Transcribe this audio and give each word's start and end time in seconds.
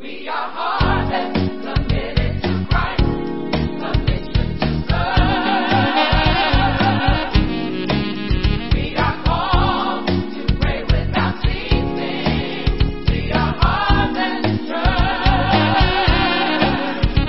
We 0.00 0.28
are. 0.28 0.58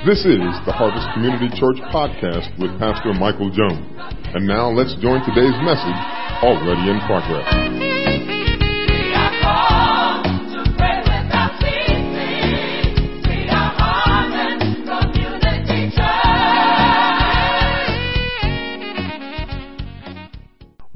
This 0.10 0.26
is 0.26 0.42
the 0.66 0.74
Harvest 0.74 1.06
Community 1.14 1.50
Church 1.54 1.78
podcast 1.94 2.50
with 2.58 2.74
Pastor 2.80 3.14
Michael 3.14 3.52
Jones. 3.54 3.86
And 4.34 4.48
now 4.48 4.72
let's 4.72 4.96
join 5.02 5.22
today's 5.22 5.54
message, 5.62 6.02
already 6.42 6.90
in 6.90 7.00
progress. 7.06 7.99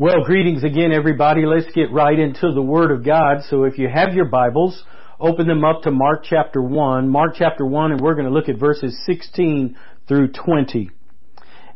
Well, 0.03 0.25
greetings 0.25 0.65
again, 0.65 0.91
everybody. 0.91 1.45
Let's 1.45 1.71
get 1.73 1.89
right 1.93 2.19
into 2.19 2.51
the 2.53 2.61
Word 2.61 2.91
of 2.91 3.05
God. 3.05 3.37
So 3.49 3.63
if 3.63 3.77
you 3.77 3.87
have 3.87 4.13
your 4.13 4.25
Bibles, 4.25 4.83
open 5.17 5.47
them 5.47 5.63
up 5.63 5.83
to 5.83 5.91
Mark 5.91 6.25
chapter 6.25 6.61
1. 6.61 7.07
Mark 7.07 7.35
chapter 7.37 7.65
1, 7.65 7.93
and 7.93 8.01
we're 8.01 8.15
going 8.15 8.27
to 8.27 8.33
look 8.33 8.49
at 8.49 8.59
verses 8.59 9.01
16 9.05 9.77
through 10.05 10.33
20. 10.33 10.91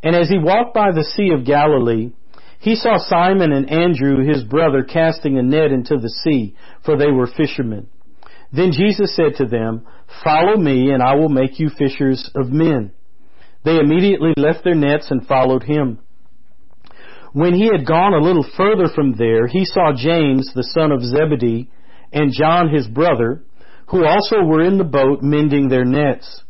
And 0.02 0.14
as 0.14 0.28
he 0.28 0.36
walked 0.36 0.74
by 0.74 0.92
the 0.92 1.04
Sea 1.04 1.30
of 1.30 1.46
Galilee, 1.46 2.12
he 2.58 2.74
saw 2.76 2.98
Simon 2.98 3.50
and 3.50 3.70
Andrew, 3.70 4.22
his 4.22 4.44
brother, 4.44 4.82
casting 4.82 5.38
a 5.38 5.42
net 5.42 5.72
into 5.72 5.96
the 5.96 6.10
sea, 6.10 6.54
for 6.84 6.98
they 6.98 7.10
were 7.10 7.28
fishermen. 7.34 7.86
Then 8.52 8.72
Jesus 8.72 9.16
said 9.16 9.36
to 9.36 9.46
them, 9.46 9.86
Follow 10.22 10.58
me, 10.58 10.90
and 10.90 11.02
I 11.02 11.14
will 11.14 11.30
make 11.30 11.58
you 11.58 11.70
fishers 11.70 12.30
of 12.34 12.50
men. 12.50 12.92
They 13.64 13.78
immediately 13.78 14.34
left 14.36 14.64
their 14.64 14.74
nets 14.74 15.10
and 15.10 15.26
followed 15.26 15.62
him. 15.62 16.00
When 17.38 17.54
he 17.54 17.66
had 17.66 17.86
gone 17.86 18.14
a 18.14 18.20
little 18.20 18.44
further 18.56 18.88
from 18.92 19.12
there, 19.12 19.46
he 19.46 19.64
saw 19.64 19.92
James, 19.94 20.50
the 20.56 20.68
son 20.74 20.90
of 20.90 21.04
Zebedee, 21.04 21.70
and 22.12 22.32
John 22.32 22.68
his 22.68 22.88
brother, 22.88 23.44
who 23.90 24.04
also 24.04 24.42
were 24.42 24.60
in 24.60 24.76
the 24.76 24.82
boat 24.82 25.22
mending 25.22 25.68
their 25.68 25.84
nets. 25.84 26.42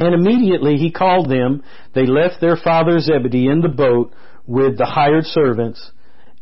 And 0.00 0.12
immediately 0.12 0.78
he 0.78 0.90
called 0.90 1.30
them. 1.30 1.62
They 1.94 2.06
left 2.06 2.40
their 2.40 2.56
father 2.56 2.98
Zebedee 2.98 3.46
in 3.46 3.60
the 3.60 3.68
boat 3.68 4.12
with 4.48 4.78
the 4.78 4.84
hired 4.84 5.26
servants 5.26 5.92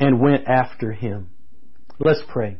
and 0.00 0.18
went 0.18 0.48
after 0.48 0.92
him. 0.92 1.28
Let's 1.98 2.22
pray. 2.26 2.56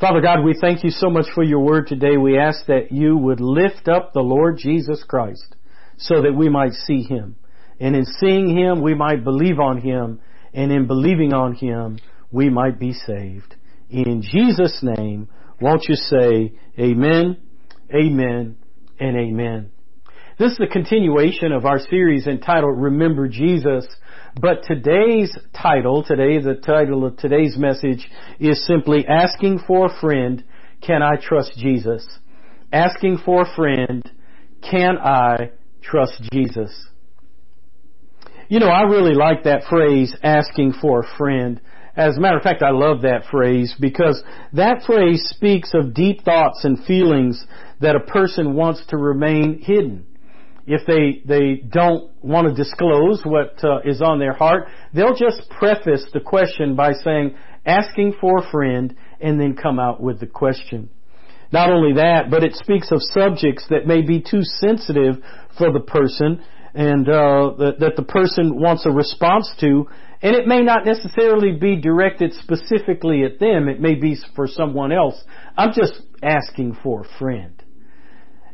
Father 0.00 0.22
God, 0.22 0.42
we 0.42 0.56
thank 0.58 0.84
you 0.84 0.90
so 0.90 1.10
much 1.10 1.26
for 1.34 1.44
your 1.44 1.60
word 1.60 1.86
today. 1.86 2.16
We 2.16 2.38
ask 2.38 2.64
that 2.64 2.92
you 2.92 3.18
would 3.18 3.40
lift 3.40 3.88
up 3.88 4.14
the 4.14 4.20
Lord 4.20 4.56
Jesus 4.56 5.04
Christ 5.06 5.54
so 5.98 6.22
that 6.22 6.32
we 6.34 6.48
might 6.48 6.72
see 6.72 7.02
him. 7.02 7.36
And 7.82 7.96
in 7.96 8.04
seeing 8.04 8.56
him, 8.56 8.80
we 8.80 8.94
might 8.94 9.24
believe 9.24 9.58
on 9.58 9.80
him. 9.80 10.20
And 10.54 10.70
in 10.70 10.86
believing 10.86 11.32
on 11.32 11.56
him, 11.56 11.98
we 12.30 12.48
might 12.48 12.78
be 12.78 12.92
saved. 12.92 13.56
In 13.90 14.22
Jesus' 14.22 14.78
name, 14.82 15.28
won't 15.60 15.88
you 15.88 15.96
say 15.96 16.52
amen, 16.78 17.38
amen, 17.92 18.56
and 19.00 19.16
amen. 19.16 19.70
This 20.38 20.52
is 20.52 20.58
the 20.58 20.68
continuation 20.68 21.50
of 21.50 21.66
our 21.66 21.80
series 21.80 22.28
entitled 22.28 22.80
Remember 22.80 23.26
Jesus. 23.26 23.88
But 24.40 24.62
today's 24.62 25.36
title, 25.52 26.04
today, 26.04 26.40
the 26.40 26.54
title 26.54 27.04
of 27.04 27.16
today's 27.16 27.56
message 27.58 28.08
is 28.38 28.64
simply 28.64 29.04
Asking 29.08 29.58
for 29.66 29.86
a 29.86 30.00
Friend, 30.00 30.44
Can 30.86 31.02
I 31.02 31.16
Trust 31.20 31.54
Jesus? 31.58 32.06
Asking 32.72 33.18
for 33.24 33.42
a 33.42 33.56
friend, 33.56 34.08
Can 34.62 34.98
I 34.98 35.50
Trust 35.82 36.22
Jesus? 36.32 36.72
You 38.48 38.60
know, 38.60 38.68
I 38.68 38.82
really 38.82 39.14
like 39.14 39.44
that 39.44 39.64
phrase, 39.68 40.14
asking 40.22 40.74
for 40.80 41.00
a 41.00 41.16
friend. 41.16 41.60
As 41.96 42.16
a 42.16 42.20
matter 42.20 42.38
of 42.38 42.42
fact, 42.42 42.62
I 42.62 42.70
love 42.70 43.02
that 43.02 43.24
phrase 43.30 43.74
because 43.78 44.22
that 44.54 44.82
phrase 44.84 45.22
speaks 45.34 45.72
of 45.74 45.94
deep 45.94 46.24
thoughts 46.24 46.64
and 46.64 46.82
feelings 46.84 47.44
that 47.80 47.96
a 47.96 48.00
person 48.00 48.54
wants 48.54 48.84
to 48.88 48.96
remain 48.96 49.60
hidden. 49.60 50.06
If 50.66 50.86
they, 50.86 51.22
they 51.26 51.56
don't 51.56 52.10
want 52.22 52.48
to 52.48 52.54
disclose 52.54 53.22
what 53.24 53.62
uh, 53.64 53.80
is 53.84 54.00
on 54.00 54.18
their 54.20 54.32
heart, 54.32 54.68
they'll 54.94 55.16
just 55.16 55.50
preface 55.50 56.06
the 56.12 56.20
question 56.20 56.76
by 56.76 56.92
saying, 56.92 57.34
asking 57.66 58.14
for 58.20 58.38
a 58.38 58.50
friend, 58.50 58.94
and 59.20 59.40
then 59.40 59.56
come 59.56 59.78
out 59.78 60.00
with 60.00 60.20
the 60.20 60.26
question. 60.26 60.88
Not 61.52 61.70
only 61.70 61.94
that, 61.94 62.30
but 62.30 62.42
it 62.42 62.54
speaks 62.54 62.90
of 62.90 63.02
subjects 63.02 63.66
that 63.68 63.86
may 63.86 64.02
be 64.02 64.20
too 64.20 64.42
sensitive 64.42 65.16
for 65.58 65.72
the 65.72 65.80
person 65.80 66.42
and 66.74 67.08
uh, 67.08 67.52
that, 67.58 67.76
that 67.80 67.96
the 67.96 68.02
person 68.02 68.58
wants 68.60 68.86
a 68.86 68.90
response 68.90 69.50
to, 69.60 69.86
and 70.22 70.34
it 70.34 70.46
may 70.46 70.62
not 70.62 70.86
necessarily 70.86 71.52
be 71.52 71.76
directed 71.76 72.32
specifically 72.34 73.24
at 73.24 73.38
them. 73.40 73.68
It 73.68 73.80
may 73.80 73.94
be 73.94 74.16
for 74.34 74.46
someone 74.46 74.92
else. 74.92 75.22
I'm 75.56 75.72
just 75.72 76.00
asking 76.22 76.78
for 76.82 77.02
a 77.02 77.18
friend. 77.18 77.62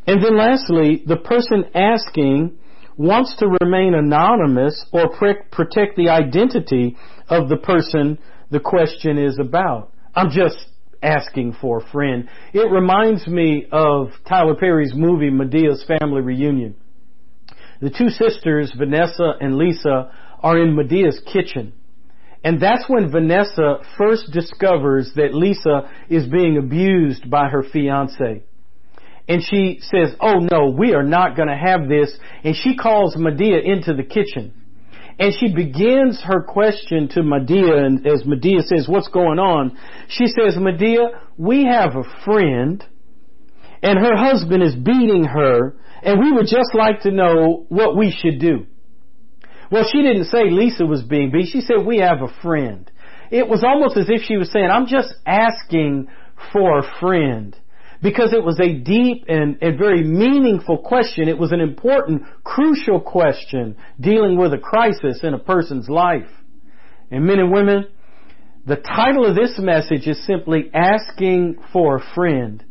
And 0.06 0.24
then 0.24 0.38
lastly, 0.38 1.02
the 1.06 1.18
person 1.18 1.66
asking 1.74 2.58
wants 2.96 3.36
to 3.38 3.56
remain 3.60 3.94
anonymous 3.94 4.84
or 4.92 5.10
pre- 5.16 5.42
protect 5.52 5.96
the 5.96 6.08
identity 6.08 6.96
of 7.28 7.48
the 7.48 7.58
person 7.58 8.18
the 8.50 8.60
question 8.60 9.18
is 9.18 9.38
about. 9.38 9.92
I'm 10.14 10.30
just 10.30 10.56
asking 11.02 11.56
for 11.60 11.78
a 11.78 11.92
friend. 11.92 12.28
It 12.52 12.70
reminds 12.70 13.26
me 13.28 13.66
of 13.70 14.08
Tyler 14.28 14.56
Perry's 14.56 14.92
movie 14.94 15.30
Madea's 15.30 15.84
Family 15.86 16.22
Reunion. 16.22 16.74
The 17.80 17.90
two 17.90 18.08
sisters, 18.08 18.72
Vanessa 18.76 19.32
and 19.40 19.56
Lisa, 19.56 20.10
are 20.40 20.58
in 20.58 20.74
Madea's 20.74 21.20
kitchen. 21.32 21.72
And 22.44 22.60
that's 22.60 22.84
when 22.88 23.10
Vanessa 23.10 23.78
first 23.96 24.30
discovers 24.32 25.12
that 25.16 25.34
Lisa 25.34 25.90
is 26.08 26.26
being 26.28 26.56
abused 26.56 27.28
by 27.30 27.48
her 27.48 27.62
fiance. 27.62 28.42
And 29.28 29.42
she 29.42 29.80
says, 29.82 30.14
oh 30.20 30.38
no, 30.50 30.70
we 30.70 30.94
are 30.94 31.02
not 31.02 31.36
going 31.36 31.48
to 31.48 31.56
have 31.56 31.88
this. 31.88 32.16
And 32.44 32.56
she 32.56 32.76
calls 32.76 33.16
Madea 33.16 33.62
into 33.64 33.92
the 33.94 34.04
kitchen. 34.04 34.54
And 35.18 35.34
she 35.38 35.52
begins 35.52 36.20
her 36.22 36.42
question 36.42 37.08
to 37.08 37.20
Madea, 37.20 37.84
and 37.84 38.06
as 38.06 38.22
Madea 38.22 38.62
says, 38.62 38.86
what's 38.88 39.08
going 39.08 39.40
on? 39.40 39.76
She 40.08 40.26
says, 40.28 40.54
Madea, 40.54 41.08
we 41.36 41.64
have 41.64 41.96
a 41.96 42.04
friend, 42.24 42.84
and 43.82 43.98
her 43.98 44.16
husband 44.16 44.62
is 44.62 44.76
beating 44.76 45.24
her, 45.24 45.74
and 46.02 46.20
we 46.20 46.32
would 46.32 46.46
just 46.46 46.74
like 46.74 47.02
to 47.02 47.10
know 47.10 47.66
what 47.68 47.96
we 47.96 48.10
should 48.10 48.40
do. 48.40 48.66
Well, 49.70 49.84
she 49.90 50.02
didn't 50.02 50.26
say 50.26 50.50
Lisa 50.50 50.86
was 50.86 51.02
being 51.02 51.30
beat. 51.30 51.48
She 51.52 51.60
said, 51.60 51.84
we 51.84 51.98
have 51.98 52.22
a 52.22 52.42
friend. 52.42 52.90
It 53.30 53.48
was 53.48 53.62
almost 53.62 53.96
as 53.96 54.08
if 54.08 54.22
she 54.22 54.36
was 54.36 54.50
saying, 54.50 54.70
I'm 54.70 54.86
just 54.86 55.14
asking 55.26 56.08
for 56.52 56.78
a 56.78 56.98
friend. 57.00 57.54
Because 58.00 58.32
it 58.32 58.44
was 58.44 58.60
a 58.60 58.74
deep 58.74 59.24
and, 59.28 59.58
and 59.60 59.76
very 59.76 60.04
meaningful 60.04 60.78
question. 60.78 61.28
It 61.28 61.36
was 61.36 61.52
an 61.52 61.60
important, 61.60 62.22
crucial 62.44 63.00
question 63.00 63.76
dealing 64.00 64.38
with 64.38 64.54
a 64.54 64.58
crisis 64.58 65.20
in 65.22 65.34
a 65.34 65.38
person's 65.38 65.88
life. 65.88 66.30
And 67.10 67.24
men 67.24 67.40
and 67.40 67.52
women, 67.52 67.88
the 68.66 68.76
title 68.76 69.26
of 69.26 69.34
this 69.34 69.58
message 69.58 70.06
is 70.06 70.24
simply 70.26 70.70
asking 70.72 71.56
for 71.72 71.96
a 71.96 72.14
friend. 72.14 72.64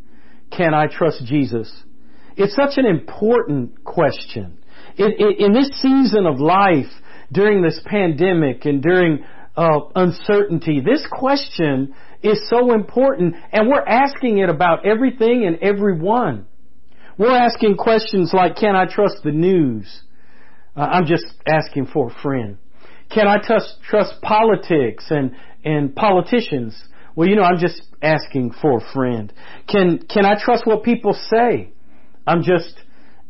Can 0.50 0.72
I 0.72 0.86
trust 0.86 1.24
Jesus? 1.26 1.70
It's 2.38 2.54
such 2.54 2.78
an 2.78 2.86
important 2.86 3.84
question. 3.84 4.58
In, 4.96 5.52
this 5.52 5.70
season 5.82 6.24
of 6.24 6.38
life, 6.38 6.86
during 7.32 7.62
this 7.62 7.80
pandemic 7.84 8.64
and 8.64 8.80
during 8.80 9.24
uh, 9.56 9.80
uncertainty, 9.96 10.80
this 10.80 11.04
question 11.10 11.94
is 12.22 12.48
so 12.48 12.72
important, 12.72 13.34
and 13.52 13.68
we're 13.68 13.84
asking 13.84 14.38
it 14.38 14.48
about 14.48 14.86
everything 14.86 15.46
and 15.46 15.58
everyone. 15.60 16.46
We're 17.18 17.36
asking 17.36 17.76
questions 17.76 18.30
like, 18.32 18.54
can 18.56 18.76
I 18.76 18.86
trust 18.86 19.16
the 19.24 19.32
news? 19.32 20.02
Uh, 20.76 20.82
I'm 20.82 21.06
just 21.06 21.26
asking 21.44 21.86
for 21.92 22.08
a 22.08 22.22
friend. 22.22 22.56
Can 23.12 23.26
I 23.26 23.38
trust, 23.38 23.78
trust 23.82 24.14
politics 24.22 25.06
and, 25.10 25.32
and 25.64 25.94
politicians? 25.94 26.80
Well, 27.16 27.28
you 27.28 27.34
know, 27.34 27.42
I'm 27.42 27.58
just 27.58 27.82
asking 28.00 28.52
for 28.62 28.78
a 28.78 28.92
friend. 28.94 29.32
Can, 29.66 30.06
can 30.08 30.24
I 30.24 30.40
trust 30.40 30.66
what 30.66 30.84
people 30.84 31.14
say? 31.14 31.72
I'm 32.28 32.42
just 32.42 32.74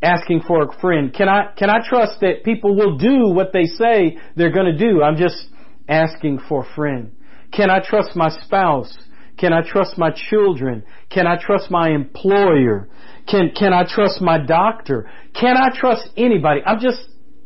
asking 0.02 0.42
for 0.46 0.62
a 0.62 0.80
friend. 0.80 1.14
Can 1.14 1.28
I, 1.28 1.52
can 1.56 1.70
I 1.70 1.78
trust 1.88 2.20
that 2.20 2.44
people 2.44 2.76
will 2.76 2.98
do 2.98 3.28
what 3.28 3.52
they 3.52 3.64
say 3.64 4.18
they're 4.36 4.52
gonna 4.52 4.76
do? 4.76 5.02
I'm 5.02 5.16
just 5.16 5.46
asking 5.88 6.40
for 6.48 6.64
a 6.64 6.74
friend. 6.74 7.12
Can 7.52 7.70
I 7.70 7.80
trust 7.80 8.14
my 8.14 8.28
spouse? 8.44 8.96
Can 9.38 9.52
I 9.52 9.60
trust 9.62 9.96
my 9.96 10.10
children? 10.10 10.82
Can 11.10 11.26
I 11.26 11.36
trust 11.40 11.70
my 11.70 11.90
employer? 11.90 12.88
Can, 13.28 13.52
can 13.56 13.72
I 13.72 13.84
trust 13.88 14.20
my 14.20 14.38
doctor? 14.38 15.08
Can 15.38 15.56
I 15.56 15.68
trust 15.72 16.08
anybody? 16.16 16.60
I'm 16.66 16.80
just, 16.80 17.00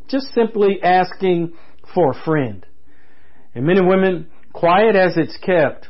just 0.08 0.32
simply 0.34 0.82
asking 0.82 1.52
for 1.94 2.12
a 2.12 2.24
friend. 2.24 2.64
And 3.54 3.66
men 3.66 3.76
and 3.76 3.88
women, 3.88 4.28
quiet 4.52 4.96
as 4.96 5.16
it's 5.16 5.36
kept, 5.36 5.88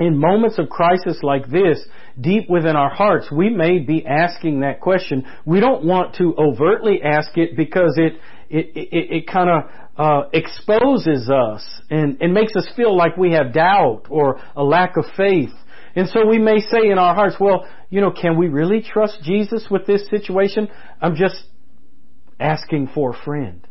in 0.00 0.16
moments 0.16 0.58
of 0.58 0.68
crisis 0.68 1.18
like 1.22 1.50
this, 1.50 1.84
deep 2.20 2.48
within 2.48 2.76
our 2.76 2.90
hearts, 2.90 3.30
we 3.30 3.50
may 3.50 3.78
be 3.80 4.06
asking 4.06 4.60
that 4.60 4.80
question. 4.80 5.26
We 5.44 5.60
don't 5.60 5.84
want 5.84 6.16
to 6.16 6.34
overtly 6.38 7.00
ask 7.02 7.36
it 7.36 7.56
because 7.56 7.94
it, 7.96 8.14
it, 8.48 8.76
it, 8.76 9.16
it 9.16 9.26
kind 9.26 9.50
of 9.50 9.70
uh, 9.96 10.28
exposes 10.32 11.28
us 11.28 11.66
and, 11.90 12.20
and 12.20 12.32
makes 12.32 12.54
us 12.54 12.68
feel 12.76 12.96
like 12.96 13.16
we 13.16 13.32
have 13.32 13.52
doubt 13.52 14.04
or 14.08 14.40
a 14.54 14.62
lack 14.62 14.96
of 14.96 15.04
faith. 15.16 15.50
And 15.96 16.08
so 16.08 16.26
we 16.26 16.38
may 16.38 16.60
say 16.60 16.90
in 16.90 16.98
our 16.98 17.14
hearts, 17.14 17.36
well, 17.40 17.66
you 17.90 18.00
know, 18.00 18.12
can 18.12 18.38
we 18.38 18.48
really 18.48 18.82
trust 18.82 19.20
Jesus 19.22 19.66
with 19.70 19.86
this 19.86 20.08
situation? 20.08 20.68
I'm 21.00 21.16
just 21.16 21.44
asking 22.38 22.90
for 22.94 23.10
a 23.10 23.24
friend. 23.24 23.66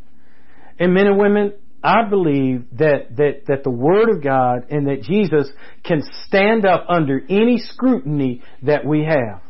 And 0.78 0.92
men 0.92 1.06
and 1.06 1.18
women, 1.18 1.54
I 1.82 2.08
believe 2.08 2.64
that, 2.78 3.16
that, 3.16 3.46
that 3.46 3.62
the 3.62 3.70
Word 3.70 4.10
of 4.10 4.22
God 4.22 4.66
and 4.70 4.88
that 4.88 5.02
Jesus 5.02 5.48
can 5.84 6.02
stand 6.26 6.66
up 6.66 6.86
under 6.88 7.20
any 7.28 7.58
scrutiny 7.58 8.42
that 8.62 8.84
we 8.84 9.04
have. 9.04 9.42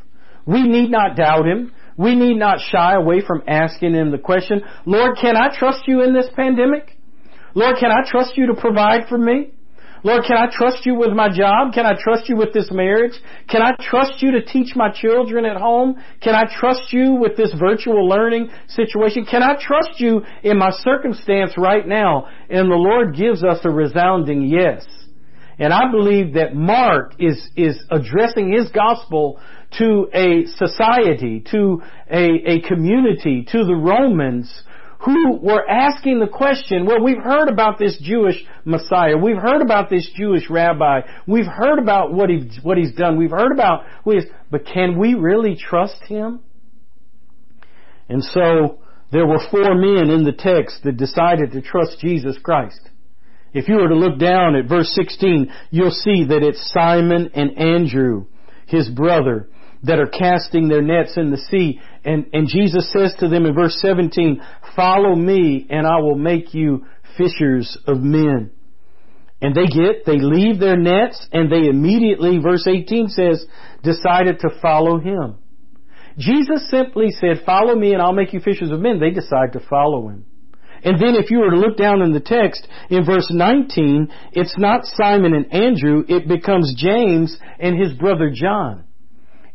We 0.47 0.63
need 0.63 0.91
not 0.91 1.17
doubt 1.17 1.47
Him. 1.47 1.73
We 1.97 2.15
need 2.15 2.37
not 2.37 2.61
shy 2.61 2.95
away 2.95 3.23
from 3.27 3.43
asking 3.49 3.95
Him 3.95 4.11
the 4.11 4.19
question, 4.19 4.63
Lord, 4.87 5.17
can 5.21 5.37
I 5.37 5.57
trust 5.57 5.81
you 5.87 6.03
in 6.03 6.15
this 6.15 6.29
pandemic? 6.37 6.97
Lord, 7.55 7.77
can 7.81 7.91
I 7.91 8.09
trust 8.09 8.37
you 8.37 8.47
to 8.47 8.55
provide 8.55 9.09
for 9.09 9.19
me? 9.19 9.53
Lord, 10.05 10.25
can 10.27 10.37
I 10.37 10.47
trust 10.51 10.87
you 10.87 10.95
with 10.95 11.11
my 11.11 11.29
job? 11.29 11.73
Can 11.73 11.87
I 11.87 11.95
trust 11.99 12.29
you 12.29 12.37
with 12.37 12.53
this 12.53 12.71
marriage? 12.71 13.15
Can 13.49 13.63
I 13.63 13.73
trust 13.81 14.23
you 14.23 14.33
to 14.33 14.45
teach 14.45 14.77
my 14.77 14.91
children 14.91 15.45
at 15.45 15.57
home? 15.57 15.97
Can 16.21 16.35
I 16.35 16.45
trust 16.45 16.93
you 16.93 17.15
with 17.15 17.37
this 17.37 17.53
virtual 17.59 18.09
learning 18.09 18.51
situation? 18.69 19.25
Can 19.25 19.43
I 19.43 19.57
trust 19.61 19.99
you 19.99 20.23
in 20.43 20.59
my 20.59 20.71
circumstance 20.71 21.53
right 21.57 21.87
now? 21.87 22.29
And 22.49 22.71
the 22.71 22.77
Lord 22.77 23.17
gives 23.17 23.43
us 23.43 23.59
a 23.65 23.71
resounding 23.71 24.43
yes. 24.43 24.87
And 25.59 25.73
I 25.73 25.91
believe 25.91 26.35
that 26.35 26.55
Mark 26.55 27.15
is, 27.19 27.51
is 27.57 27.77
addressing 27.91 28.53
his 28.53 28.71
gospel 28.71 29.41
to 29.79 30.09
a 30.15 30.47
society, 30.47 31.45
to 31.51 31.83
a, 32.11 32.27
a 32.47 32.61
community, 32.61 33.45
to 33.51 33.65
the 33.65 33.75
Romans 33.75 34.63
who 35.01 35.39
were 35.41 35.69
asking 35.69 36.19
the 36.19 36.27
question, 36.27 36.85
well, 36.85 37.03
we've 37.03 37.23
heard 37.23 37.49
about 37.49 37.79
this 37.79 37.97
Jewish 38.03 38.45
Messiah. 38.65 39.17
We've 39.17 39.37
heard 39.37 39.63
about 39.63 39.91
this 39.91 40.11
Jewish 40.17 40.51
rabbi. 40.51 41.03
We've 41.27 41.47
heard 41.47 41.79
about 41.79 42.13
what, 42.13 42.31
he, 42.31 42.51
what 42.63 42.79
he's 42.79 42.95
done. 42.95 43.17
We've 43.17 43.31
heard 43.31 43.53
about. 43.53 43.85
But 44.51 44.67
can 44.67 44.99
we 44.99 45.15
really 45.15 45.57
trust 45.57 46.03
him? 46.05 46.41
And 48.09 48.25
so 48.25 48.81
there 49.13 49.27
were 49.27 49.41
four 49.51 49.75
men 49.75 50.11
in 50.11 50.25
the 50.25 50.33
text 50.37 50.83
that 50.83 50.97
decided 50.97 51.53
to 51.53 51.63
trust 51.63 52.01
Jesus 52.01 52.37
Christ. 52.43 52.81
If 53.55 53.69
you 53.69 53.77
were 53.77 53.89
to 53.89 53.95
look 53.95 54.19
down 54.19 54.57
at 54.57 54.69
verse 54.69 54.93
16, 54.95 55.51
you'll 55.71 55.91
see 55.91 56.25
that 56.25 56.43
it's 56.43 56.73
Simon 56.73 57.31
and 57.35 57.57
Andrew, 57.57 58.27
his 58.67 58.89
brother, 58.91 59.49
that 59.83 59.99
are 59.99 60.09
casting 60.09 60.69
their 60.69 60.83
nets 60.83 61.17
in 61.17 61.31
the 61.31 61.37
sea. 61.37 61.81
And, 62.05 62.27
and 62.33 62.49
Jesus 62.49 62.93
says 62.93 63.15
to 63.21 63.29
them 63.29 63.47
in 63.47 63.55
verse 63.55 63.79
17, 63.81 64.41
follow 64.75 65.15
me 65.15 65.67
and 65.71 65.87
I 65.87 66.01
will 66.01 66.17
make 66.17 66.55
you 66.55 66.87
fishers 67.17 67.77
of 67.87 68.01
men. 68.01 68.51
And 69.41 69.55
they 69.55 69.67
get, 69.67 70.05
they 70.05 70.19
leave 70.19 70.59
their 70.59 70.77
nets 70.77 71.29
and 71.33 71.51
they 71.51 71.69
immediately, 71.69 72.39
verse 72.39 72.67
18 72.67 73.09
says, 73.09 73.45
decided 73.83 74.41
to 74.41 74.51
follow 74.61 74.99
him. 74.99 75.37
Jesus 76.19 76.69
simply 76.69 77.11
said, 77.11 77.45
follow 77.47 77.77
me 77.77 77.93
and 77.93 78.03
I'll 78.03 78.13
make 78.13 78.33
you 78.33 78.41
fishers 78.41 78.73
of 78.73 78.81
men. 78.81 78.99
They 78.99 79.11
decide 79.11 79.53
to 79.53 79.61
follow 79.61 80.09
him. 80.09 80.25
And 80.83 81.01
then 81.01 81.15
if 81.15 81.31
you 81.31 81.39
were 81.39 81.51
to 81.51 81.57
look 81.57 81.77
down 81.77 82.03
in 82.03 82.13
the 82.13 82.21
text, 82.21 82.67
in 82.91 83.05
verse 83.05 83.29
19, 83.31 84.09
it's 84.33 84.57
not 84.59 84.85
Simon 84.85 85.35
and 85.35 85.53
Andrew, 85.53 86.05
it 86.09 86.29
becomes 86.29 86.75
James 86.77 87.37
and 87.59 87.81
his 87.81 87.93
brother 87.95 88.31
John. 88.33 88.85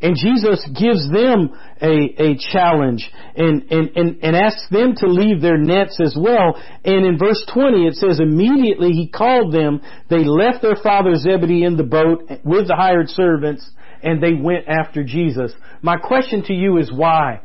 And 0.03 0.17
Jesus 0.17 0.67
gives 0.77 1.09
them 1.09 1.49
a, 1.81 2.21
a 2.21 2.37
challenge 2.51 3.09
and, 3.37 3.63
and, 3.71 3.89
and, 3.95 4.19
and 4.21 4.35
asks 4.35 4.67
them 4.69 4.95
to 4.97 5.07
leave 5.07 5.41
their 5.41 5.57
nets 5.57 5.97
as 6.03 6.13
well. 6.19 6.61
And 6.83 7.05
in 7.05 7.17
verse 7.17 7.41
20 7.53 7.87
it 7.87 7.95
says, 7.95 8.19
immediately 8.19 8.89
he 8.89 9.07
called 9.07 9.53
them, 9.53 9.81
they 10.09 10.25
left 10.25 10.61
their 10.61 10.75
father 10.75 11.15
Zebedee 11.15 11.63
in 11.63 11.77
the 11.77 11.83
boat 11.83 12.29
with 12.43 12.67
the 12.67 12.75
hired 12.75 13.09
servants, 13.09 13.67
and 14.03 14.21
they 14.21 14.33
went 14.33 14.67
after 14.67 15.05
Jesus. 15.05 15.53
My 15.81 15.95
question 15.95 16.43
to 16.47 16.53
you 16.53 16.79
is 16.79 16.91
why? 16.91 17.39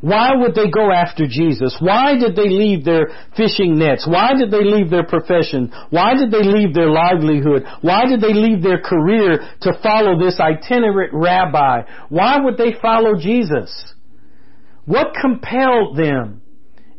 Why 0.00 0.36
would 0.36 0.54
they 0.54 0.70
go 0.70 0.92
after 0.92 1.26
Jesus? 1.26 1.76
Why 1.80 2.14
did 2.18 2.36
they 2.36 2.48
leave 2.48 2.84
their 2.84 3.08
fishing 3.36 3.78
nets? 3.78 4.06
Why 4.06 4.34
did 4.34 4.50
they 4.50 4.62
leave 4.62 4.90
their 4.90 5.04
profession? 5.04 5.72
Why 5.90 6.14
did 6.14 6.30
they 6.30 6.44
leave 6.44 6.72
their 6.72 6.90
livelihood? 6.90 7.64
Why 7.80 8.06
did 8.06 8.20
they 8.20 8.32
leave 8.32 8.62
their 8.62 8.80
career 8.80 9.40
to 9.62 9.78
follow 9.82 10.18
this 10.18 10.38
itinerant 10.38 11.12
rabbi? 11.12 11.82
Why 12.08 12.38
would 12.40 12.56
they 12.56 12.74
follow 12.80 13.16
Jesus? 13.16 13.94
What 14.84 15.14
compelled 15.20 15.96
them? 15.96 16.42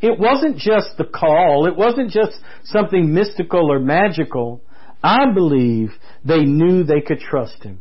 It 0.02 0.20
wasn't 0.20 0.58
just 0.58 0.98
the 0.98 1.06
call. 1.06 1.68
It 1.68 1.76
wasn't 1.76 2.12
just 2.12 2.34
something 2.64 3.14
mystical 3.14 3.72
or 3.72 3.80
magical. 3.80 4.62
I 5.02 5.32
believe 5.34 5.92
they 6.24 6.44
knew 6.44 6.84
they 6.84 7.02
could 7.02 7.20
trust 7.20 7.64
him. 7.64 7.80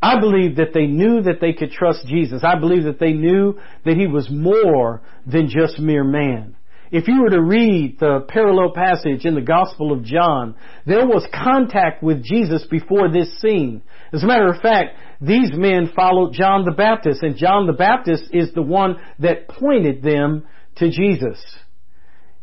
I 0.00 0.20
believe 0.20 0.56
that 0.56 0.72
they 0.74 0.86
knew 0.86 1.22
that 1.22 1.40
they 1.40 1.52
could 1.52 1.72
trust 1.72 2.06
Jesus. 2.06 2.44
I 2.44 2.58
believe 2.58 2.84
that 2.84 3.00
they 3.00 3.12
knew 3.12 3.58
that 3.84 3.96
he 3.96 4.06
was 4.06 4.30
more 4.30 5.02
than 5.26 5.48
just 5.48 5.78
mere 5.78 6.04
man. 6.04 6.54
If 6.90 7.06
you 7.06 7.20
were 7.20 7.30
to 7.30 7.42
read 7.42 7.98
the 8.00 8.24
parallel 8.28 8.72
passage 8.72 9.26
in 9.26 9.34
the 9.34 9.42
Gospel 9.42 9.92
of 9.92 10.04
John, 10.04 10.54
there 10.86 11.06
was 11.06 11.26
contact 11.34 12.02
with 12.02 12.24
Jesus 12.24 12.66
before 12.70 13.10
this 13.10 13.40
scene. 13.40 13.82
As 14.12 14.22
a 14.22 14.26
matter 14.26 14.48
of 14.48 14.62
fact, 14.62 14.96
these 15.20 15.50
men 15.52 15.90
followed 15.94 16.32
John 16.32 16.64
the 16.64 16.72
Baptist, 16.72 17.22
and 17.22 17.36
John 17.36 17.66
the 17.66 17.74
Baptist 17.74 18.30
is 18.32 18.52
the 18.54 18.62
one 18.62 18.96
that 19.18 19.48
pointed 19.48 20.02
them 20.02 20.46
to 20.76 20.90
Jesus. 20.90 21.44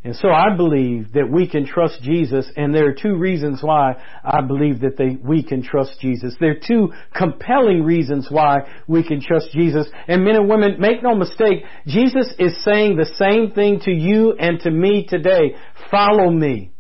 And 0.06 0.16
so 0.16 0.30
I 0.30 0.56
believe 0.56 1.14
that 1.14 1.32
we 1.32 1.50
can 1.50 1.66
trust 1.66 2.04
Jesus, 2.04 2.46
and 2.56 2.76
there 2.76 2.88
are 2.88 2.94
two 2.94 3.16
reasons 3.16 3.64
why 3.64 3.96
I 4.24 4.42
believe 4.42 4.82
that 4.82 4.98
they, 4.98 5.18
we 5.20 5.42
can 5.42 5.64
trust 5.64 6.00
Jesus. 6.00 6.36
There 6.40 6.52
are 6.52 6.60
two 6.64 6.94
compelling 7.18 7.82
reasons 7.82 8.28
why 8.30 8.60
we 8.88 9.02
can 9.02 9.20
trust 9.20 9.50
Jesus. 9.52 9.88
And 10.08 10.24
men 10.24 10.36
and 10.36 10.48
women, 10.48 10.80
make 10.80 11.02
no 11.02 11.16
mistake, 11.16 11.64
Jesus 11.88 12.32
is 12.38 12.64
saying 12.64 12.98
the 12.98 13.12
same 13.18 13.50
thing 13.50 13.80
to 13.86 13.92
you 13.92 14.34
and 14.34 14.60
to 14.60 14.70
me 14.70 15.08
today. 15.10 15.56
Follow 15.90 16.30
me, 16.30 16.72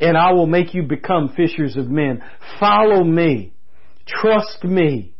and 0.00 0.16
I 0.16 0.32
will 0.32 0.48
make 0.48 0.74
you 0.74 0.82
become 0.82 1.32
fishers 1.36 1.76
of 1.76 1.88
men. 1.88 2.24
Follow 2.58 3.04
me. 3.04 3.52
Trust 4.04 4.64
me. 4.64 5.13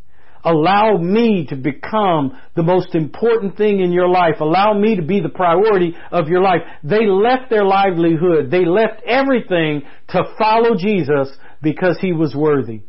Allow 0.45 0.97
me 0.97 1.47
to 1.49 1.55
become 1.55 2.39
the 2.55 2.61
most 2.61 2.93
important 2.93 3.57
thing 3.57 3.79
in 3.79 3.91
your 3.91 4.07
life. 4.07 4.35
Allow 4.39 4.75
me 4.75 4.95
to 4.95 5.01
be 5.01 5.19
the 5.19 5.29
priority 5.29 5.95
of 6.11 6.27
your 6.27 6.43
life. 6.43 6.61
They 6.83 7.07
left 7.07 7.49
their 7.49 7.65
livelihood. 7.65 8.51
They 8.51 8.63
left 8.63 9.01
everything 9.07 9.81
to 10.09 10.23
follow 10.37 10.75
Jesus 10.77 11.35
because 11.63 11.97
he 11.99 12.13
was 12.13 12.35
worthy. 12.35 12.83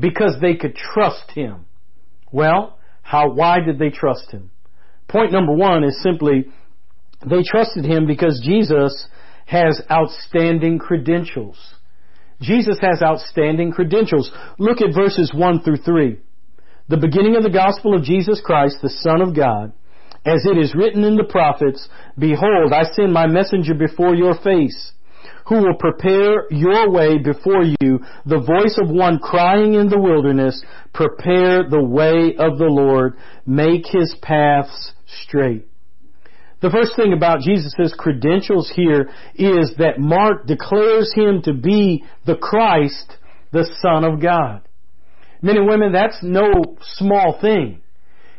Because 0.00 0.36
they 0.40 0.56
could 0.56 0.74
trust 0.74 1.30
him. 1.30 1.66
Well, 2.32 2.76
how, 3.02 3.30
why 3.30 3.60
did 3.60 3.78
they 3.78 3.90
trust 3.90 4.32
him? 4.32 4.50
Point 5.08 5.30
number 5.30 5.52
one 5.52 5.84
is 5.84 6.02
simply 6.02 6.46
they 7.24 7.44
trusted 7.48 7.84
him 7.84 8.08
because 8.08 8.42
Jesus 8.44 9.06
has 9.46 9.80
outstanding 9.88 10.80
credentials. 10.80 11.56
Jesus 12.40 12.78
has 12.80 13.00
outstanding 13.00 13.70
credentials. 13.70 14.30
Look 14.58 14.80
at 14.80 14.92
verses 14.92 15.32
1 15.32 15.62
through 15.62 15.78
3 15.78 16.18
the 16.88 16.96
beginning 16.96 17.36
of 17.36 17.42
the 17.42 17.50
gospel 17.50 17.94
of 17.94 18.04
Jesus 18.04 18.40
Christ, 18.44 18.76
the 18.80 18.90
Son 18.90 19.20
of 19.20 19.34
God, 19.34 19.72
as 20.24 20.44
it 20.44 20.58
is 20.58 20.74
written 20.74 21.04
in 21.04 21.16
the 21.16 21.24
prophets, 21.24 21.88
Behold, 22.18 22.72
I 22.72 22.84
send 22.94 23.12
my 23.12 23.26
messenger 23.26 23.74
before 23.74 24.14
your 24.14 24.34
face, 24.40 24.92
who 25.48 25.62
will 25.62 25.76
prepare 25.78 26.50
your 26.50 26.90
way 26.90 27.18
before 27.18 27.62
you, 27.62 28.00
the 28.24 28.40
voice 28.40 28.78
of 28.80 28.90
one 28.90 29.18
crying 29.18 29.74
in 29.74 29.88
the 29.88 29.98
wilderness, 29.98 30.62
Prepare 30.92 31.68
the 31.68 31.82
way 31.82 32.34
of 32.38 32.58
the 32.58 32.70
Lord, 32.70 33.16
make 33.46 33.86
his 33.86 34.14
paths 34.22 34.92
straight. 35.24 35.66
The 36.60 36.70
first 36.70 36.96
thing 36.96 37.12
about 37.12 37.40
Jesus' 37.40 37.94
credentials 37.98 38.72
here 38.74 39.10
is 39.34 39.74
that 39.78 39.98
Mark 39.98 40.46
declares 40.46 41.12
him 41.14 41.42
to 41.42 41.52
be 41.52 42.04
the 42.24 42.36
Christ, 42.36 43.16
the 43.52 43.68
Son 43.80 44.04
of 44.04 44.20
God. 44.20 44.65
Men 45.42 45.56
and 45.56 45.68
women, 45.68 45.92
that's 45.92 46.18
no 46.22 46.76
small 46.96 47.38
thing. 47.40 47.80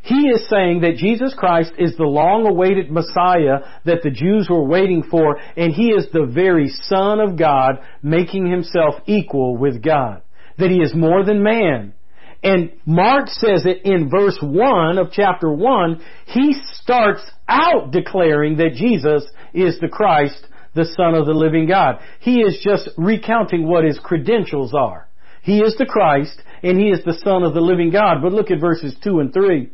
He 0.01 0.29
is 0.29 0.47
saying 0.49 0.81
that 0.81 0.95
Jesus 0.95 1.33
Christ 1.37 1.73
is 1.77 1.97
the 1.97 2.03
long 2.03 2.47
awaited 2.47 2.89
Messiah 2.89 3.59
that 3.83 4.03
the 4.03 4.09
Jews 4.09 4.47
were 4.49 4.63
waiting 4.65 5.03
for, 5.03 5.37
and 5.57 5.73
He 5.73 5.87
is 5.89 6.07
the 6.13 6.25
very 6.25 6.69
Son 6.69 7.19
of 7.19 7.37
God, 7.37 7.79
making 8.01 8.49
Himself 8.49 8.95
equal 9.05 9.57
with 9.57 9.83
God. 9.83 10.21
That 10.57 10.71
He 10.71 10.77
is 10.77 10.95
more 10.95 11.25
than 11.25 11.43
man. 11.43 11.93
And 12.41 12.71
Mark 12.85 13.27
says 13.27 13.65
it 13.65 13.81
in 13.83 14.09
verse 14.09 14.37
1 14.41 14.97
of 14.97 15.11
chapter 15.11 15.51
1, 15.51 16.01
he 16.27 16.55
starts 16.75 17.21
out 17.47 17.91
declaring 17.91 18.57
that 18.57 18.75
Jesus 18.75 19.29
is 19.53 19.79
the 19.79 19.89
Christ, 19.89 20.47
the 20.73 20.85
Son 20.85 21.15
of 21.15 21.25
the 21.25 21.33
living 21.33 21.67
God. 21.67 21.95
He 22.19 22.41
is 22.41 22.61
just 22.63 22.89
recounting 22.97 23.67
what 23.67 23.83
His 23.83 23.99
credentials 23.99 24.73
are. 24.73 25.06
He 25.47 25.59
is 25.59 25.75
the 25.77 25.85
Christ 25.85 26.41
and 26.61 26.77
He 26.77 26.89
is 26.89 26.99
the 27.05 27.17
Son 27.23 27.43
of 27.43 27.53
the 27.53 27.61
living 27.61 27.89
God. 27.89 28.17
But 28.21 28.33
look 28.33 28.51
at 28.51 28.59
verses 28.59 28.93
2 29.01 29.21
and 29.21 29.33
3. 29.33 29.69